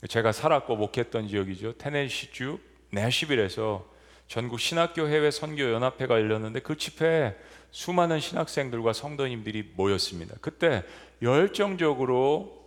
[0.10, 1.78] 제가 살았고 목했던 지역이죠.
[1.78, 2.60] 테네시주
[2.91, 3.97] 내시빌에서
[4.28, 7.36] 전국 신학교 해외 선교 연합회가 열렸는데 그 집회에
[7.72, 10.36] 수많은 신학생들과 성도님들이 모였습니다.
[10.42, 10.84] 그때
[11.22, 12.58] 열정적으로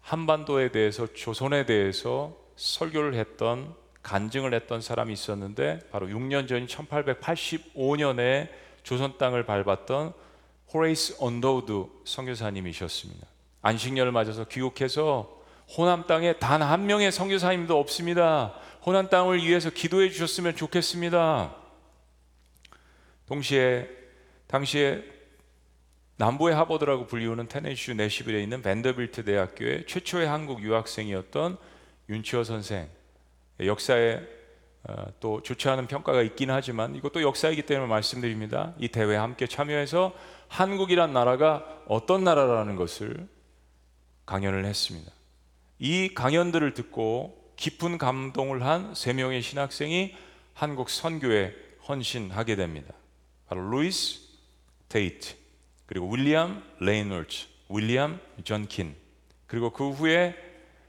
[0.00, 8.48] 한반도에 대해서 조선에 대해서 설교를 했던 간증을 했던 사람이 있었는데 바로 6년 전인 1885년에
[8.82, 10.12] 조선 땅을 밟았던
[10.74, 13.26] 호레이스 언더우드 선교사님이셨습니다.
[13.62, 15.42] 안식년을 맞아서 귀국해서
[15.78, 18.54] 호남 땅에 단 한 명의 선교사님도 없습니다.
[18.86, 21.56] 호남 땅을 위해서 기도해 주셨으면 좋겠습니다.
[23.26, 23.88] 동시에
[24.46, 25.02] 당시에
[26.16, 31.56] 남부의 하버드라고 불리우는 테네시주 내시빌에 있는 밴더빌트 대학교의 최초의 한국 유학생이었던
[32.10, 32.90] 윤치호 선생
[33.58, 34.20] 역사에
[34.86, 38.74] 어, 또 좋지 않은 평가가 있긴 하지만 이것도 역사이기 때문에 말씀드립니다.
[38.78, 40.14] 이 대회에 함께 참여해서
[40.48, 43.28] 한국이란 나라가 어떤 나라라는 것을
[44.26, 45.10] 강연을 했습니다.
[45.78, 50.14] 이 강연들을 듣고 깊은 감동을 한 세 명의 신학생이
[50.54, 51.54] 한국 선교에
[51.88, 52.94] 헌신하게 됩니다.
[53.46, 54.20] 바로 루이스
[54.88, 55.34] 테이트,
[55.86, 58.94] 그리고 윌리엄 레이놀즈, 윌리엄 전킨,
[59.46, 60.34] 그리고 그 후에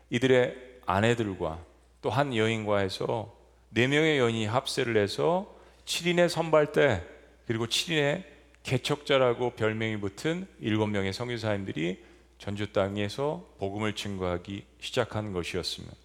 [0.09, 1.63] 이들의 아내들과
[2.01, 3.35] 또 한 여인과 해서
[3.69, 5.53] 네 명의 여인이 합세를 해서
[5.85, 7.03] 7인의 선발대
[7.47, 8.23] 그리고 7인의
[8.63, 12.03] 개척자라고 별명이 붙은 일곱 명의 선교사님들이
[12.37, 16.04] 전주 땅에서 복음을 증거하기 시작한 것이었습니다.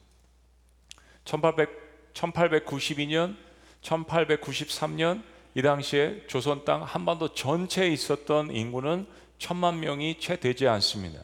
[1.24, 1.68] 1800,
[2.14, 3.37] 1892년,
[3.83, 5.22] 1893년
[5.54, 9.06] 이 당시에 조선 땅 한반도 전체에 있었던 인구는
[9.38, 11.22] 천만 명이 채 되지 않습니다.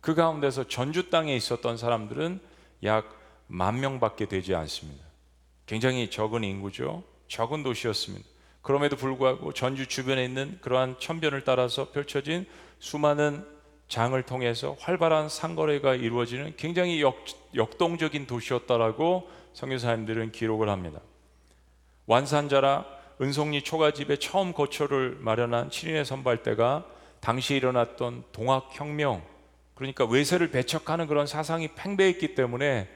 [0.00, 2.40] 그 가운데서 전주 땅에 있었던 사람들은
[2.84, 5.04] 약 만 명밖에 되지 않습니다.
[5.66, 7.02] 굉장히 적은 인구죠.
[7.26, 8.24] 적은 도시였습니다.
[8.62, 12.46] 그럼에도 불구하고 전주 주변에 있는 그러한 천변을 따라서 펼쳐진
[12.78, 13.44] 수많은
[13.90, 17.24] 장을 통해서 활발한 상거래가 이루어지는 굉장히 역,
[17.56, 21.00] 역동적인 도시였다라고 성교사님들은 기록을 합니다.
[22.06, 22.86] 완산자라
[23.20, 26.86] 은송리 초가집에 처음 거처를 마련한 7인의 선발대가
[27.18, 29.22] 당시에 일어났던 동학혁명
[29.74, 32.88] 그러니까 외세를 배척하는 그런 사상이 팽배했기 때문에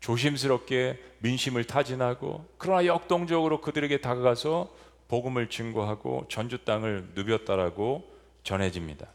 [0.00, 4.70] 조심스럽게 민심을 타진하고 그러나 역동적으로 그들에게 다가가서
[5.08, 8.04] 복음을 증거하고 전주 땅을 누볐다라고
[8.42, 9.08] 전해집니다.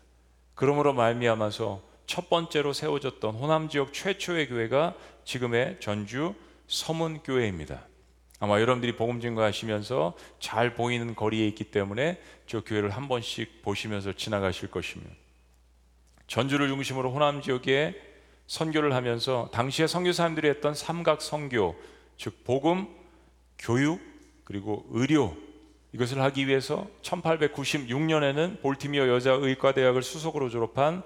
[0.57, 6.33] 그러므로 말미암아서 첫 번째로 세워졌던 호남 지역 최초의 교회가 지금의 전주
[6.65, 7.85] 서문 교회입니다.
[8.39, 14.71] 아마 여러분들이 복음 증거하시면서 잘 보이는 거리에 있기 때문에 저 교회를 한 번씩 보시면서 지나가실
[14.71, 15.13] 것입니다.
[16.25, 17.95] 전주를 중심으로 호남 지역에
[18.47, 21.75] 선교를 하면서 당시에 선교사님들이 했던 삼각 선교,
[22.17, 22.87] 즉 복음,
[23.59, 24.01] 교육,
[24.43, 25.37] 그리고 의료
[25.97, 31.01] 이것을 하기 위해서 1896년에는 볼티미어 여자 의과대학을 수석으로 졸업한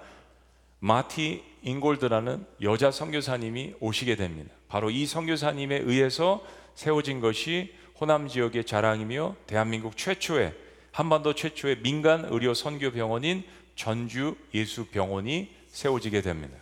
[0.80, 4.52] 마티 잉골드라는 여자 선교사님이 오시게 됩니다.
[4.68, 10.52] 바로 이 선교사님에 의해서 세워진 것이 호남 지역의 자랑이며 대한민국 최초의
[10.90, 16.58] 한반도 최초의 민간 의료 선교 병원인 전주 예수 병원이 세워지게 됩니다.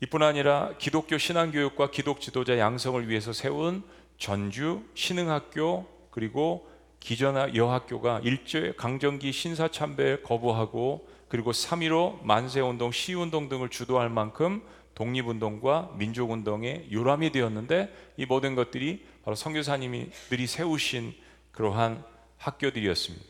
[0.00, 3.84] 이뿐 아니라 기독교 신앙교육과 기독 지도자 양성을 위해서 세운
[4.20, 6.68] 전주 신흥학교 그리고
[7.00, 14.62] 기전 여학교가 일제 강점기 신사 참배 거부하고 그리고 3.15 만세운동 시운동 등을 주도할 만큼
[14.94, 21.14] 독립운동과 민족운동의 요람이 되었는데 이 모든 것들이 바로 선교사님들이 세우신
[21.52, 22.04] 그러한
[22.36, 23.24] 학교들이었습니다.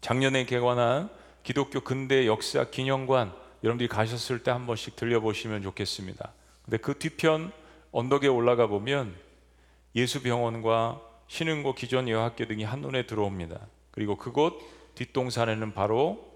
[0.00, 1.10] 작년에 개관한
[1.44, 6.32] 기독교 근대 역사 기념관 여러분들이 가셨을 때 한 번씩 들려보시면 좋겠습니다.
[6.64, 7.52] 근데 그 뒤편
[7.92, 9.29] 언덕에 올라가 보면
[9.94, 13.60] 예수병원과 신흥고 기전 여학교 등이 한눈에 들어옵니다.
[13.90, 14.58] 그리고 그곳
[14.94, 16.30] 뒷동산에는 바로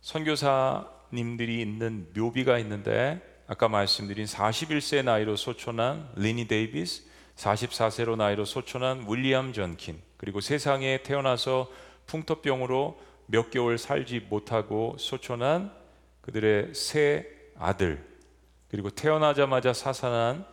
[0.00, 7.04] 선교사님들이 있는 묘비가 있는데 아까 말씀드린 41세 나이로 소천한 리니 데이비스,
[7.36, 11.70] 44세로 나이로 소천한 윌리엄 전킨, 그리고 세상에 태어나서
[12.06, 15.72] 풍토병으로 몇 개월 살지 못하고 소천한
[16.20, 17.26] 그들의 세
[17.58, 18.04] 아들
[18.68, 20.44] 그리고 태어나자마자 사산한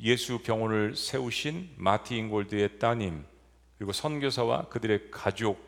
[0.00, 3.24] 예수 병원을 세우신 마티 잉골드의 따님
[3.78, 5.60] 그리고 선교사와 그들의 가족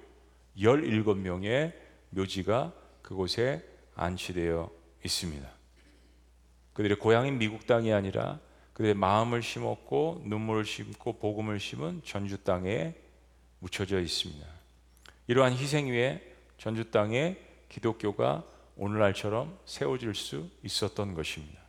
[0.56, 1.72] 17명의
[2.10, 3.64] 묘지가 그곳에
[3.94, 4.70] 안치되어
[5.04, 5.48] 있습니다.
[6.72, 8.40] 그들의 고향인 미국 땅이 아니라
[8.72, 12.94] 그들의 마음을 심었고 눈물을 심고 복음을 심은 전주 땅에
[13.60, 14.46] 묻혀져 있습니다.
[15.28, 16.20] 이러한 희생 위에
[16.58, 17.36] 전주 땅에
[17.68, 18.44] 기독교가
[18.76, 21.63] 오늘날처럼 세워질 수 있었던 것입니다.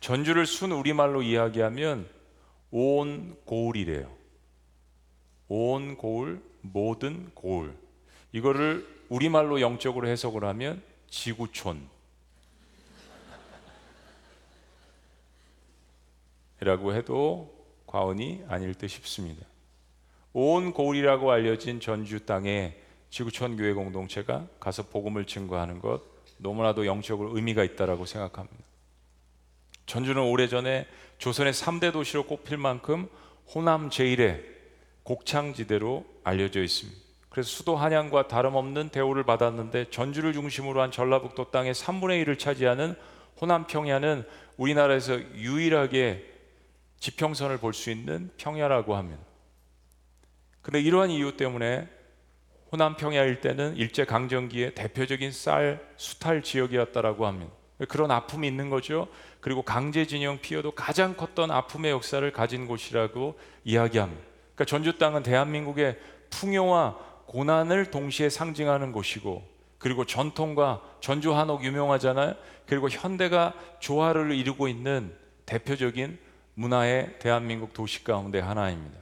[0.00, 2.08] 전주를 순 우리말로 이야기하면
[2.70, 4.10] 온 고을이래요.
[5.48, 7.74] 온 고을, 모든 고을.
[8.32, 11.88] 이거를 우리말로 영적으로 해석을 하면 지구촌.
[16.60, 17.54] 이라고 해도
[17.86, 19.46] 과언이 아닐 듯 싶습니다.
[20.32, 22.76] 온 고을이라고 알려진 전주 땅에
[23.10, 26.02] 지구촌 교회 공동체가 가서 복음을 증거하는 것
[26.38, 28.64] 너무나도 영적으로 의미가 있다라고 생각합니다.
[29.86, 30.86] 전주는 오래전에
[31.18, 33.08] 조선의 3대 도시로 꼽힐 만큼
[33.54, 34.42] 호남 제1의
[35.04, 37.00] 곡창지대로 알려져 있습니다.
[37.30, 42.94] 그래서 수도 한양과 다름없는 대우를 받았는데 전주를 중심으로 한 전라북도 땅의 3분의 1을 차지하는
[43.40, 44.24] 호남 평야는
[44.56, 46.32] 우리나라에서 유일하게
[46.98, 49.22] 지평선을 볼 수 있는 평야라고 합니다.
[50.62, 51.86] 근데 이러한 이유 때문에
[52.72, 57.52] 호남 평야 일대는 일제 강점기의 대표적인 쌀 수탈 지역이었다라고 합니다.
[57.88, 59.06] 그런 아픔이 있는 거죠.
[59.46, 64.20] 그리고 강제 진영 피해도 가장 컸던 아픔의 역사를 가진 곳이라고 이야기합니다.
[64.56, 69.44] 그러니까 전주 땅은 대한민국의 풍요와 고난을 동시에 상징하는 곳이고
[69.78, 72.34] 그리고 전통과 전주 한옥 유명하잖아요.
[72.66, 75.14] 그리고 현대가 조화를 이루고 있는
[75.46, 76.18] 대표적인
[76.54, 78.98] 문화의 대한민국 도시 가운데 하나입니다.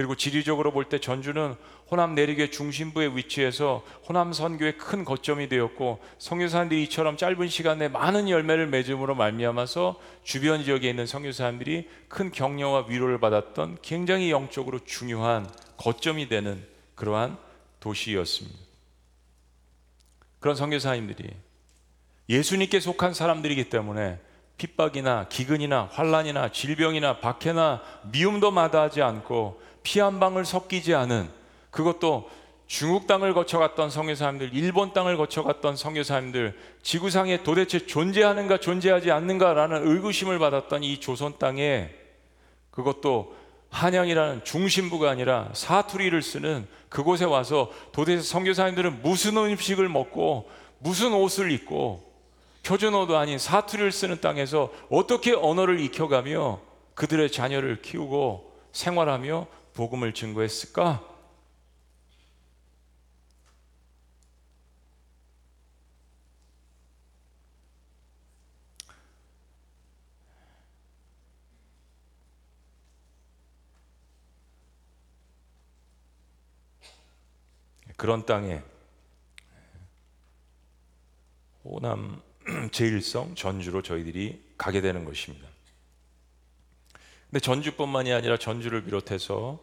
[0.00, 1.54] 그리고 지리적으로 볼 때 전주는
[1.90, 8.66] 호남 내륙의 중심부에 위치해서 호남 선교의 큰 거점이 되었고 성교사님들이 이처럼 짧은 시간에 많은 열매를
[8.68, 16.66] 맺음으로 말미암아서 주변 지역에 있는 성교사님들이 큰 격려와 위로를 받았던 굉장히 영적으로 중요한 거점이 되는
[16.94, 17.36] 그러한
[17.80, 18.58] 도시였습니다.
[20.38, 21.28] 그런 성교사님들이
[22.30, 24.18] 예수님께 속한 사람들이기 때문에
[24.56, 27.82] 핍박이나 기근이나 환란이나 질병이나 박해나
[28.12, 31.28] 미움도 마다하지 않고 피 한 방울 섞이지 않은
[31.70, 32.28] 그것도
[32.66, 40.84] 중국 땅을 거쳐갔던 성교사님들, 일본 땅을 거쳐갔던 성교사님들, 지구상에 도대체 존재하는가 존재하지 않는가라는 의구심을 받았던
[40.84, 41.90] 이 조선 땅에
[42.70, 43.34] 그것도
[43.70, 52.08] 한양이라는 중심부가 아니라 사투리를 쓰는 그곳에 와서 도대체 성교사님들은 무슨 음식을 먹고 무슨 옷을 입고
[52.62, 56.60] 표준어도 아닌 사투리를 쓰는 땅에서 어떻게 언어를 익혀가며
[56.94, 61.10] 그들의 자녀를 키우고 생활하며 복음을 증거했을까?
[78.00, 78.62] 그런 땅에
[81.62, 82.22] 호남
[82.72, 85.49] 제1성 전주로 저희들이 가게 되는 것입니다.
[87.30, 89.60] 근데 전주뿐만이 아니라 전주를 비롯해서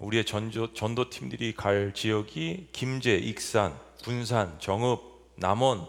[0.00, 5.86] 우리의 전조, 전도 팀들이 갈 지역이 김제, 익산, 군산, 정읍, 남원,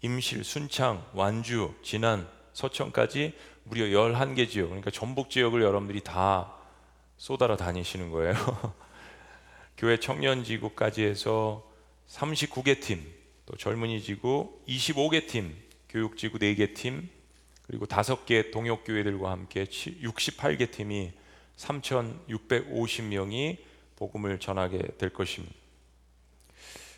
[0.00, 6.54] 임실, 순창, 완주, 진안, 서천까지 무려 11개 지역, 그러니까 전북 지역을 여러분들이 다
[7.18, 8.32] 쏟아라 다니시는 거예요.
[9.76, 11.70] 교회 청년 지구까지 해서
[12.08, 13.04] 39개 팀,
[13.44, 15.54] 또 젊은이 지구 25개 팀,
[15.90, 17.10] 교육 지구 4개 팀,
[17.68, 21.12] 그리고 5개 동역 교회들과 함께 68개 팀이
[21.56, 23.58] 3,650명이
[23.96, 25.54] 복음을 전하게 될 것입니다.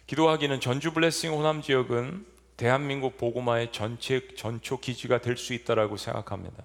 [0.06, 2.24] 기도하기는 전주 블레싱 호남 지역은
[2.56, 6.62] 대한민국 복음화의 전체 전초 기지가 될 수 있다라고 생각합니다.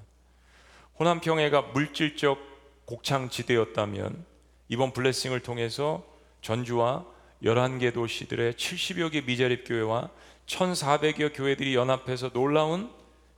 [1.00, 2.38] 호남 평해가 물질적
[2.86, 4.26] 곡창 지대였다면
[4.68, 6.06] 이번 블레싱을 통해서
[6.42, 7.06] 전주와
[7.44, 10.10] 11개 도시들의 70여 개 미자립 교회와
[10.46, 12.90] 1,400여 교회들이 연합해서 놀라운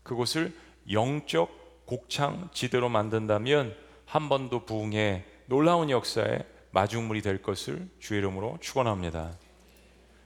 [0.08, 0.54] 그곳을
[0.92, 9.32] 영적 곡창 지대로 만든다면 한 번도 부흥해 놀라운 역사의 마중물이 될 것을 주의 이름으로 축원합니다.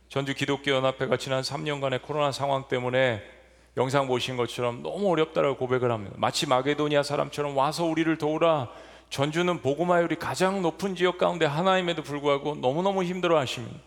[0.07, 3.23] 전주 기독교 연합회가 지난 3년간의 코로나 상황 때문에
[3.77, 6.15] 영상 보신 것처럼 너무 어렵다고 고백을 합니다.
[6.17, 8.69] 마치 마게도니아 사람처럼 와서 우리를 도우라
[9.09, 13.79] 전주는 복음화율이 가장 높은 지역 가운데 하나임에도 불구하고 너무너무 힘들어 하십니다.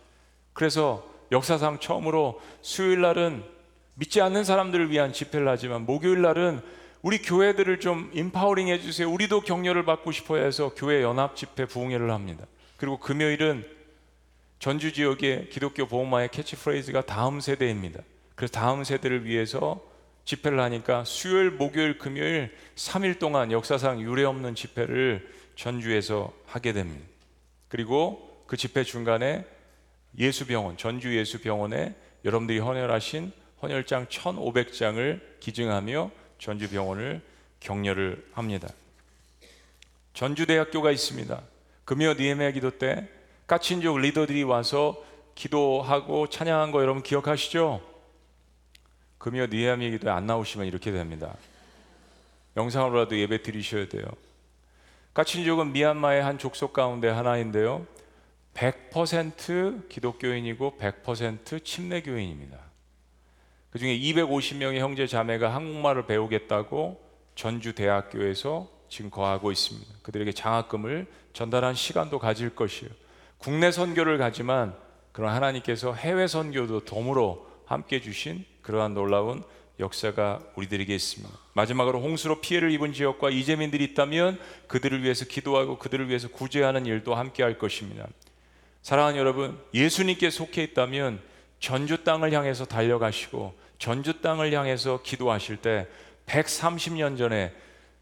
[0.53, 3.45] 그래서 역사상 처음으로 수요일 날은
[3.95, 6.61] 믿지 않는 사람들을 위한 집회를 하지만 목요일 날은
[7.03, 9.11] 우리 교회들을 좀 empowering 해주세요.
[9.11, 12.47] 우리도 격려를 받고 싶어야 해서 교회 연합 집회 부흥회를 합니다.
[12.77, 13.65] 그리고 금요일은
[14.59, 18.01] 전주 지역의 기독교 복음화의 캐치프레이즈가 다음 세대입니다.
[18.35, 19.81] 그래서 다음 세대를 위해서
[20.25, 27.05] 집회를 하니까 수요일, 목요일, 금요일 3일 동안 역사상 유례 없는 집회를 전주에서 하게 됩니다.
[27.69, 29.45] 그리고 그 집회 중간에
[30.19, 33.33] 예수병원, 전주 예수병원에 여러분들이 헌혈하신
[33.65, 37.23] 헌혈장 1,500장을 기증하며 전주 병원을
[37.61, 38.69] 격려를 합니다.
[40.13, 41.41] 전주대학교가 있습니다.
[41.87, 43.09] 금요 니에메 기도 때
[43.47, 45.03] 까친족 리더들이 와서
[45.35, 47.81] 기도하고 찬양한 거 여러분 기억하시죠?
[49.17, 51.35] 금요 니에메 기도에 안 나오시면 이렇게 됩니다.
[52.57, 54.05] 영상으로라도 예배 드리셔야 돼요.
[55.15, 57.87] 까친족은 미얀마의 한 족속 가운데 하나인데요.
[58.53, 62.74] 100% 기독교인이고 100% 침례교인입니다.
[63.75, 66.97] 그 중에 250명의 형제 자매가 한국말을 배우겠다고
[67.35, 69.93] 전주 대학교에서 지금 거하고 있습니다.
[70.01, 72.93] 그들에게 장학금을 전달한 시간도 가질 것이에요.
[73.39, 74.77] 국내 선교를 가지만
[75.11, 79.43] 그런 하나님께서 해외 선교도 덤으로 함께 주신 그러한 놀라운
[79.81, 81.37] 역사가 우리들에게 있습니다.
[81.55, 87.43] 마지막으로 홍수로 피해를 입은 지역과 이재민들이 있다면 그들을 위해서 기도하고 그들을 위해서 구제하는 일도 함께
[87.43, 88.07] 할 것입니다.
[88.83, 91.21] 사랑하는 여러분, 예수님께 속해 있다면
[91.59, 95.87] 전주 땅을 향해서 달려가시고 전주 땅을 향해서 기도하실 때
[96.27, 97.53] 130년 전에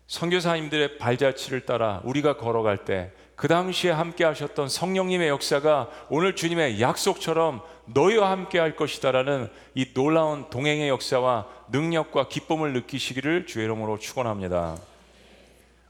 [0.06, 3.12] 선교사님들의 발자취를 따라 우리가 걸어갈 때
[3.42, 10.48] 그 당시에 함께 하셨던 성령님의 역사가 오늘 주님의 약속처럼 너희와 함께 할 것이다라는 이 놀라운
[10.48, 14.76] 동행의 역사와 능력과 기쁨을 느끼시기를 주의 이름으로 축원합니다.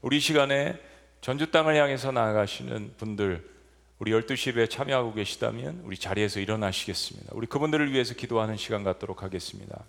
[0.01, 0.79] 우리 시간에
[1.21, 3.47] 전주 땅을 향해서 나아가시는 분들
[4.03, 7.31] 우리 12시 예배에 참여하고 계시다면 우리 자리에서 일어나시겠습니다.
[7.31, 9.85] 우리 그분들을 위해서 기도하는 시간 갖도록 하겠습니다.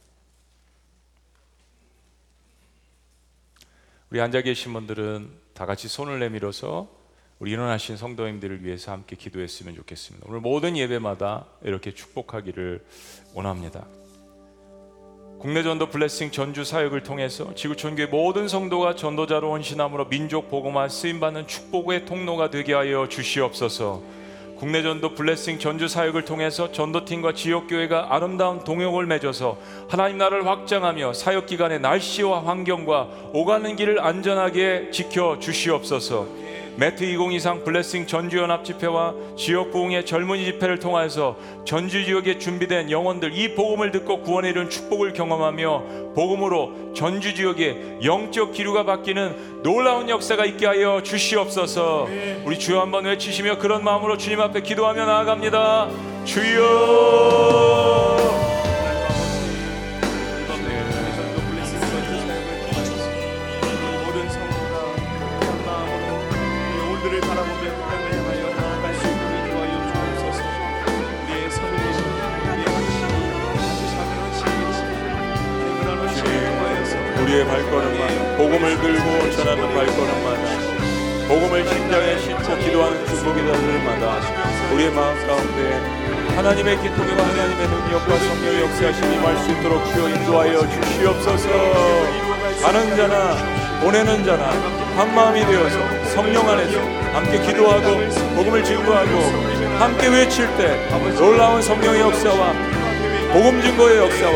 [4.10, 6.88] 우리 앉아 계신 분들은 다 같이 손을 내밀어서
[7.40, 10.24] 우리 일어나신 성도님들을 위해서 함께 기도했으면 좋겠습니다.
[10.28, 12.84] 오늘 모든 예배마다 이렇게 축복하기를
[13.34, 13.84] 원합니다.
[15.38, 21.46] 국내 전도 블레싱 전주 사역을 통해서 지구촌교회 모든 성도가 전도자로 헌신함으로 민족 복음화 쓰임 받는
[21.46, 24.02] 축복의 통로가 되게 하여 주시옵소서.
[24.56, 29.58] 국내 전도 블레싱 전주 사역을 통해서 전도팀과 지역 교회가 아름다운 동역을 맺어서
[29.88, 36.43] 하나님 나라를 확장하며 사역 기간의 날씨와 환경과 오가는 길을 안전하게 지켜 주시옵소서.
[36.76, 43.54] 매트 2023 블레싱 전주연합 집회와 지역 부흥의 젊은이 집회를 통해서 전주 지역에 준비된 영혼들 이
[43.54, 50.66] 복음을 듣고 구원에 이른 축복을 경험하며 복음으로 전주 지역에 영적 기류가 바뀌는 놀라운 역사가 있게
[50.66, 52.08] 하여 주시옵소서.
[52.44, 55.90] 우리 주여 한번 외치시며 그런 마음으로 주님 앞에 기도하며 나아갑니다.
[56.24, 58.13] 주여.
[79.84, 84.20] 발걸음마다 복음을 심장에 싣고 기도하는 중복이들마다
[84.72, 85.78] 우리의 마음 가운데
[86.36, 91.48] 하나님의 기쁨과 하나님의 능력과 성령의 역사하심이 임할 수 있도록 주여 인도하여 주시옵소서.
[92.62, 93.36] 가는 자나
[93.82, 94.50] 보내는 자나
[94.96, 95.76] 한 마음이 되어서
[96.14, 96.80] 성령 안에서
[97.12, 97.98] 함께 기도하고
[98.36, 99.10] 복음을 증거하고
[99.78, 102.52] 함께 외칠 때 놀라운 성령의 역사와
[103.32, 104.34] 복음 증거의 역사와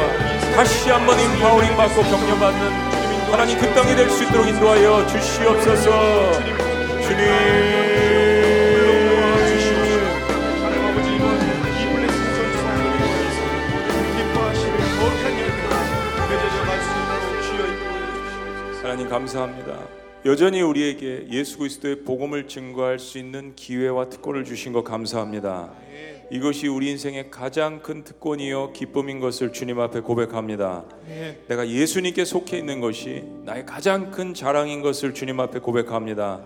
[0.55, 2.88] 다시 한번 인파워링 받고 격려받는
[3.31, 6.33] 하나님 그 땅이 될 수 있도록 인도하여 주시옵소서.
[7.03, 7.89] 주님.
[18.83, 19.79] 하나님 감사합니다.
[20.25, 25.71] 여전히 우리에게 예수 그리스도의 복음을 증거할 수 있는 기회와 특권을 주신 것 감사합니다
[26.31, 30.85] 이것이 우리 인생의 가장 큰 특권이요 기쁨인 것을 주님 앞에 고백합니다
[31.49, 36.41] 내가 예수님께 속해 있는 것이 나의 가장 큰 자랑인 것을 주님 앞에 고백합니다.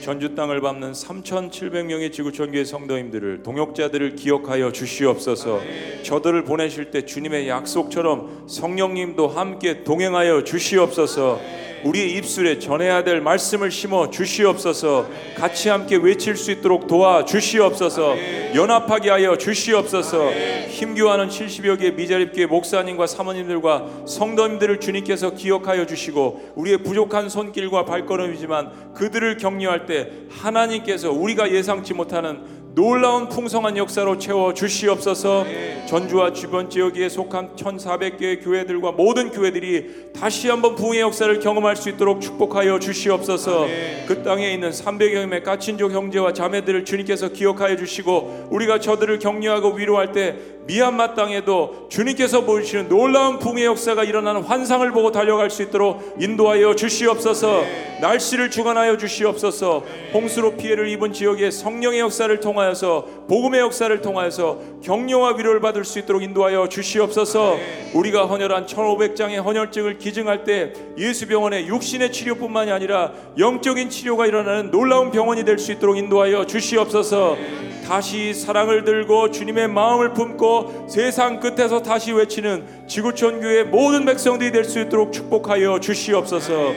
[0.00, 5.60] 전주 땅을 밟는 3,700명의 지구촌교회 성도님들을 동역자들을 기억하여 주시옵소서.
[6.02, 11.40] 저들을 보내실 때 주님의 약속처럼 성령님도 함께 동행하여 주시옵소서.
[11.84, 15.08] 우리의 입술에 전해야 될 말씀을 심어 주시옵소서.
[15.36, 18.16] 같이 함께 외칠 수 있도록 도와 주시옵소서.
[18.54, 20.30] 연합하게 하여 주시옵소서.
[20.68, 29.36] 힘겨워하는 70여 개의 미자립교회 목사님과 사모님들과 성도님들을 주님께서 기억하여 주시고 우리의 부족한 손길과 발걸음이지만 그들을
[29.36, 35.44] 격려할 때 하나님께서 우리가 예상치 못하는 놀라운 풍성한 역사로 채워 주시옵소서.
[35.88, 42.20] 전주와 주변 지역에 속한 1,400개의 교회들과 모든 교회들이 다시 한번 부흥의 역사를 경험할 수 있도록
[42.20, 43.66] 축복하여 주시옵소서.
[44.06, 50.12] 그 땅에 있는 300여 명의 까친족 형제와 자매들을 주님께서 기억하여 주시고 우리가 저들을 격려하고 위로할
[50.12, 50.36] 때
[50.68, 57.64] 미얀마 땅에도 주님께서 보여주시는 놀라운 부흥의 역사가 일어나는 환상을 보고 달려갈 수 있도록 인도하여 주시옵소서.
[58.02, 59.82] 날씨를 주관하여 주시옵소서.
[60.12, 66.22] 홍수로 피해를 입은 지역의 성령의 역사를 통하여서 복음의 역사를 통하여서 격려와 위로를 받을 수 있도록
[66.22, 67.56] 인도하여 주시옵소서.
[67.94, 75.44] 우리가 헌혈한 1,500장의 헌혈증을 기증할 때 예수병원의 육신의 치료뿐만이 아니라 영적인 치료가 일어나는 놀라운 병원이
[75.46, 77.67] 될 수 있도록 인도하여 주시옵소서.
[77.88, 84.64] 다시 사랑을 들고 주님의 마음을 품고 세상 끝에서 다시 외치는 지구촌 교회 모든 백성들이 될
[84.68, 86.74] 수 있도록 축복하여 주시옵소서.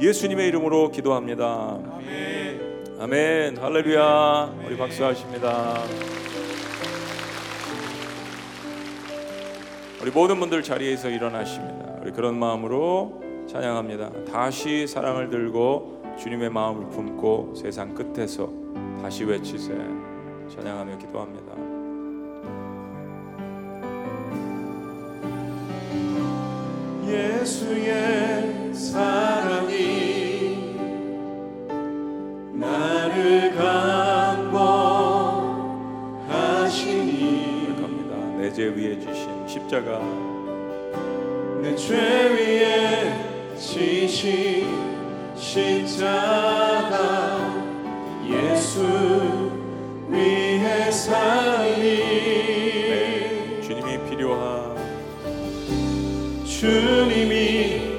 [0.00, 1.78] 예수님의 이름으로 기도합니다.
[2.98, 3.56] 아멘.
[3.58, 4.54] 할렐루야.
[4.66, 5.80] 우리 박수하십니다.
[10.02, 12.00] 우리 모든 분들 자리에서 일어나십니다.
[12.02, 14.10] 우리 그런 마음으로 찬양합니다.
[14.32, 18.50] 다시 사랑을 들고 주님의 마음을 품고 세상 끝에서
[19.00, 20.07] 다시 외치세.
[20.58, 21.52] 찬양하며 기도합니다.
[27.06, 29.76] 예 예수의 사랑이
[32.54, 33.54] 나를
[36.26, 38.16] 강권하시니 갑니다.
[38.36, 40.00] 내 죄 위에 지신 십자가
[41.62, 44.66] 내 죄 위에 지신
[45.36, 46.98] 십자가
[48.26, 49.57] 예수
[50.10, 51.84] 위에 살리.
[52.88, 54.76] 네, 주님이 필요한
[56.44, 57.97] 주님이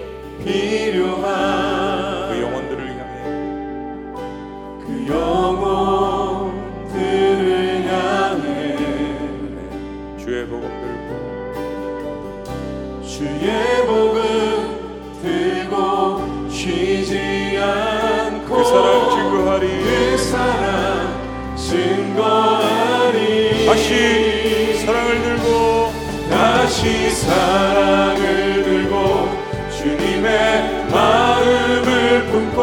[27.19, 29.29] 사랑을 들고
[29.77, 32.61] 주님의 마음을 품고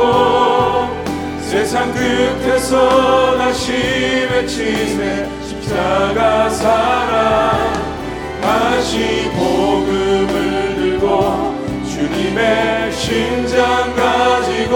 [1.41, 7.85] 세상 끝에서 다시 외치세 십자가 사랑.
[8.41, 11.55] 다시 복음을 들고
[11.85, 14.75] 주님의 심장 가지고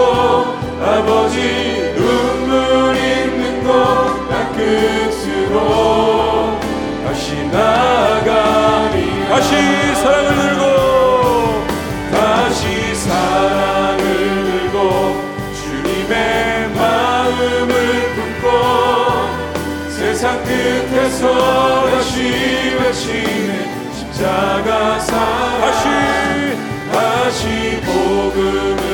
[0.83, 6.59] 아버지 눈물 있는 곳난 끝으로
[7.05, 8.80] 다시 나가리
[9.31, 10.63] 다시 사랑을 들고
[12.11, 14.03] 다시 사랑을
[14.43, 14.75] 들고
[15.55, 17.73] 주님의 마음을
[18.13, 18.45] 품고
[19.89, 21.21] 세상 끝에서
[21.91, 22.13] 다시
[22.77, 23.49] 외치는
[23.93, 25.61] 십자가 사랑.
[25.61, 25.87] 다시
[26.91, 28.90] 다시 복음을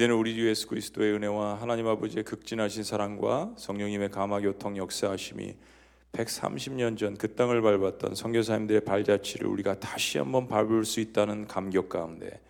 [0.00, 5.54] 이제는 우리 주 예수 그리스도의 은혜와 하나님 아버지의 극진하신 사랑과 성령님의 감화 교통 역사하심이
[6.12, 12.40] 130년 전 그 땅을 밟았던 선교사님들의 발자취를 우리가 다시 한번 밟을 수 있다는 감격 가운데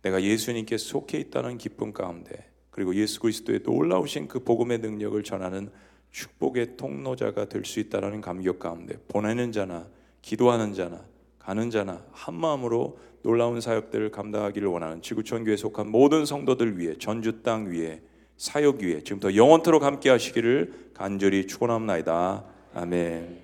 [0.00, 5.70] 내가 예수님께 속해 있다는 기쁨 가운데 그리고 예수 그리스도의 놀라우신 그 복음의 능력을 전하는
[6.10, 9.86] 축복의 통로자가 될 수 있다는 감격 가운데 보내는 자나
[10.22, 11.04] 기도하는 자나
[11.38, 17.42] 가는 자나 한 마음으로 놀라운 사역들을 감당하기를 원하는 지구촌 교회에 속한 모든 성도들 위해 전주
[17.42, 18.02] 땅 위에
[18.36, 22.44] 사역 위에 지금부터 영원토록 함께 하시기를 간절히 축원합니다.
[22.74, 23.43] 아멘.